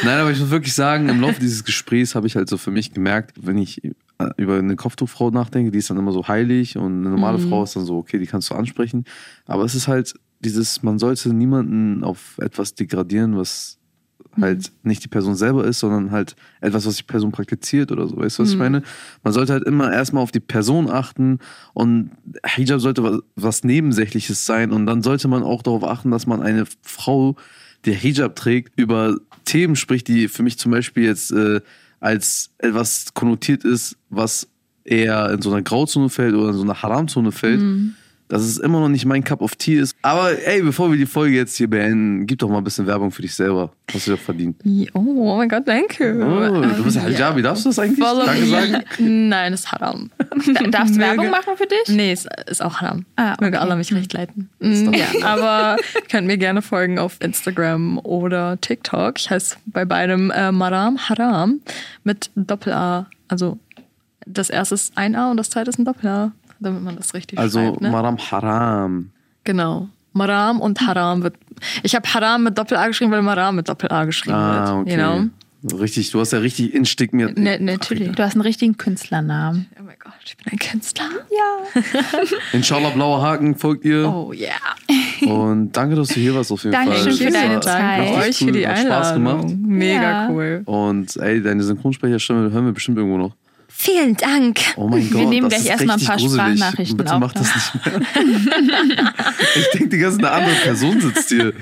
[0.04, 2.70] Nein, aber ich muss wirklich sagen, im Laufe dieses Gesprächs habe ich halt so für
[2.70, 3.80] mich gemerkt, wenn ich
[4.36, 7.76] über eine Kopftuchfrau nachdenke, die ist dann immer so heilig und eine normale Frau ist
[7.76, 9.04] dann so, okay, die kannst du ansprechen.
[9.46, 13.78] Aber es ist halt dieses, man sollte niemanden auf etwas degradieren, was
[14.40, 18.16] halt nicht die Person selber ist, sondern halt etwas, was die Person praktiziert oder so.
[18.16, 18.82] Weißt du, was ich meine?
[19.22, 21.38] Man sollte halt immer erstmal auf die Person achten
[21.72, 22.10] und
[22.44, 26.42] Hijab sollte was, was Nebensächliches sein und dann sollte man auch darauf achten, dass man
[26.42, 27.36] eine Frau,
[27.84, 31.60] die Hijab trägt, über Themen spricht, die für mich zum Beispiel jetzt äh,
[32.01, 34.49] als etwas konnotiert ist, was
[34.84, 37.61] eher in so einer Grauzone fällt oder in so einer Haramzone fällt.
[38.28, 39.94] Dass es immer noch nicht mein Cup of Tea ist.
[40.02, 43.12] Aber ey, bevor wir die Folge jetzt hier beenden, gib doch mal ein bisschen Werbung
[43.12, 43.70] für dich selber.
[43.92, 44.56] Hast du doch verdient.
[44.94, 46.12] Oh, oh mein Gott, danke.
[46.20, 48.04] Oh, du bist Hijabi, darfst du das eigentlich?
[48.04, 48.46] Follow Danke me.
[48.48, 48.84] sagen?
[49.28, 50.10] Nein, ist haram.
[50.18, 51.94] Da- Darfst du Werbung machen für dich?
[51.94, 53.04] Nee, ist, ist auch haram.
[53.14, 53.44] Ah, okay.
[53.44, 54.48] Möge Allah mich recht leiten.
[54.60, 55.76] Ja, aber
[56.10, 59.18] könnt mir gerne folgen auf Instagram oder TikTok.
[59.20, 61.60] Ich heiße bei beidem äh, Maram Haram
[62.02, 63.06] mit Doppel-A.
[63.28, 63.58] Also
[64.26, 67.38] das erste ist ein A und das zweite ist ein Doppel-A, damit man das richtig
[67.38, 67.80] Also schreibt.
[67.80, 67.90] Ne?
[67.90, 69.11] Maram Haram.
[69.44, 69.88] Genau.
[70.12, 71.34] Maram und Haram wird.
[71.82, 74.86] Ich habe Haram mit Doppel-A geschrieben, weil Maram mit Doppel-A geschrieben Ah, wird.
[74.86, 74.90] okay.
[74.90, 75.30] You know?
[75.78, 77.36] Richtig, du hast ja richtig instigmiert.
[77.36, 78.12] Ne, natürlich.
[78.12, 79.66] Du hast einen richtigen Künstlernamen.
[79.80, 81.07] Oh mein Gott, ich bin ein Künstler.
[81.30, 81.82] Ja.
[82.52, 84.07] Inshallah, blauer Haken folgt ihr.
[84.09, 84.52] Oh yeah.
[85.26, 87.26] Und danke, dass du hier warst auf jeden Dankeschön Fall.
[87.26, 87.82] für deine Zeit.
[88.07, 89.34] Danke euch für die cool, hat Spaß gemacht.
[89.44, 89.62] Einladung.
[89.66, 90.28] Mega Ja.
[90.30, 90.62] cool.
[90.66, 93.32] Und ey, deine Synchronsprecherstimme hören wir bestimmt irgendwo noch.
[93.78, 94.58] Vielen Dank.
[94.76, 96.56] Oh mein Gott, nehmen das gleich ist erstmal ein richtig paar gruselig.
[96.58, 98.00] Sprachnachrichten Bitte auf, mach das nicht mehr.
[99.54, 101.52] ich denke, die ganze eine andere Person sitzt hier.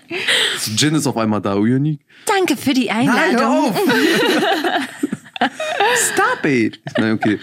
[0.76, 2.00] Jin ist auf einmal da, Uyanik.
[2.26, 3.70] Danke für die Nein, hör Einladung.
[3.70, 3.80] auf!
[6.12, 6.78] Stop it!
[6.98, 7.38] Nein, okay.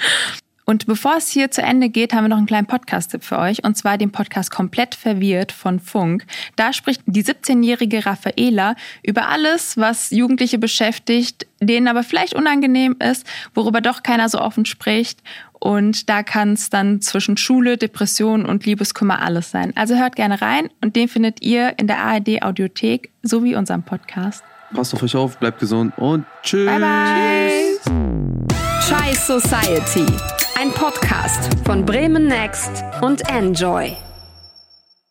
[0.65, 3.63] Und bevor es hier zu Ende geht, haben wir noch einen kleinen Podcast-Tipp für euch.
[3.63, 6.25] Und zwar den Podcast Komplett Verwirrt von Funk.
[6.55, 13.25] Da spricht die 17-jährige Raffaela über alles, was Jugendliche beschäftigt, denen aber vielleicht unangenehm ist,
[13.53, 15.19] worüber doch keiner so offen spricht.
[15.59, 19.71] Und da kann es dann zwischen Schule, Depression und Liebeskummer alles sein.
[19.75, 24.43] Also hört gerne rein und den findet ihr in der ARD Audiothek sowie unserem Podcast.
[24.73, 26.65] Passt auf euch auf, bleibt gesund und tschüss.
[26.65, 28.72] Bye bye.
[28.93, 30.05] Chai Society.
[30.55, 33.97] Ein Podcast von Bremen Next und Enjoy.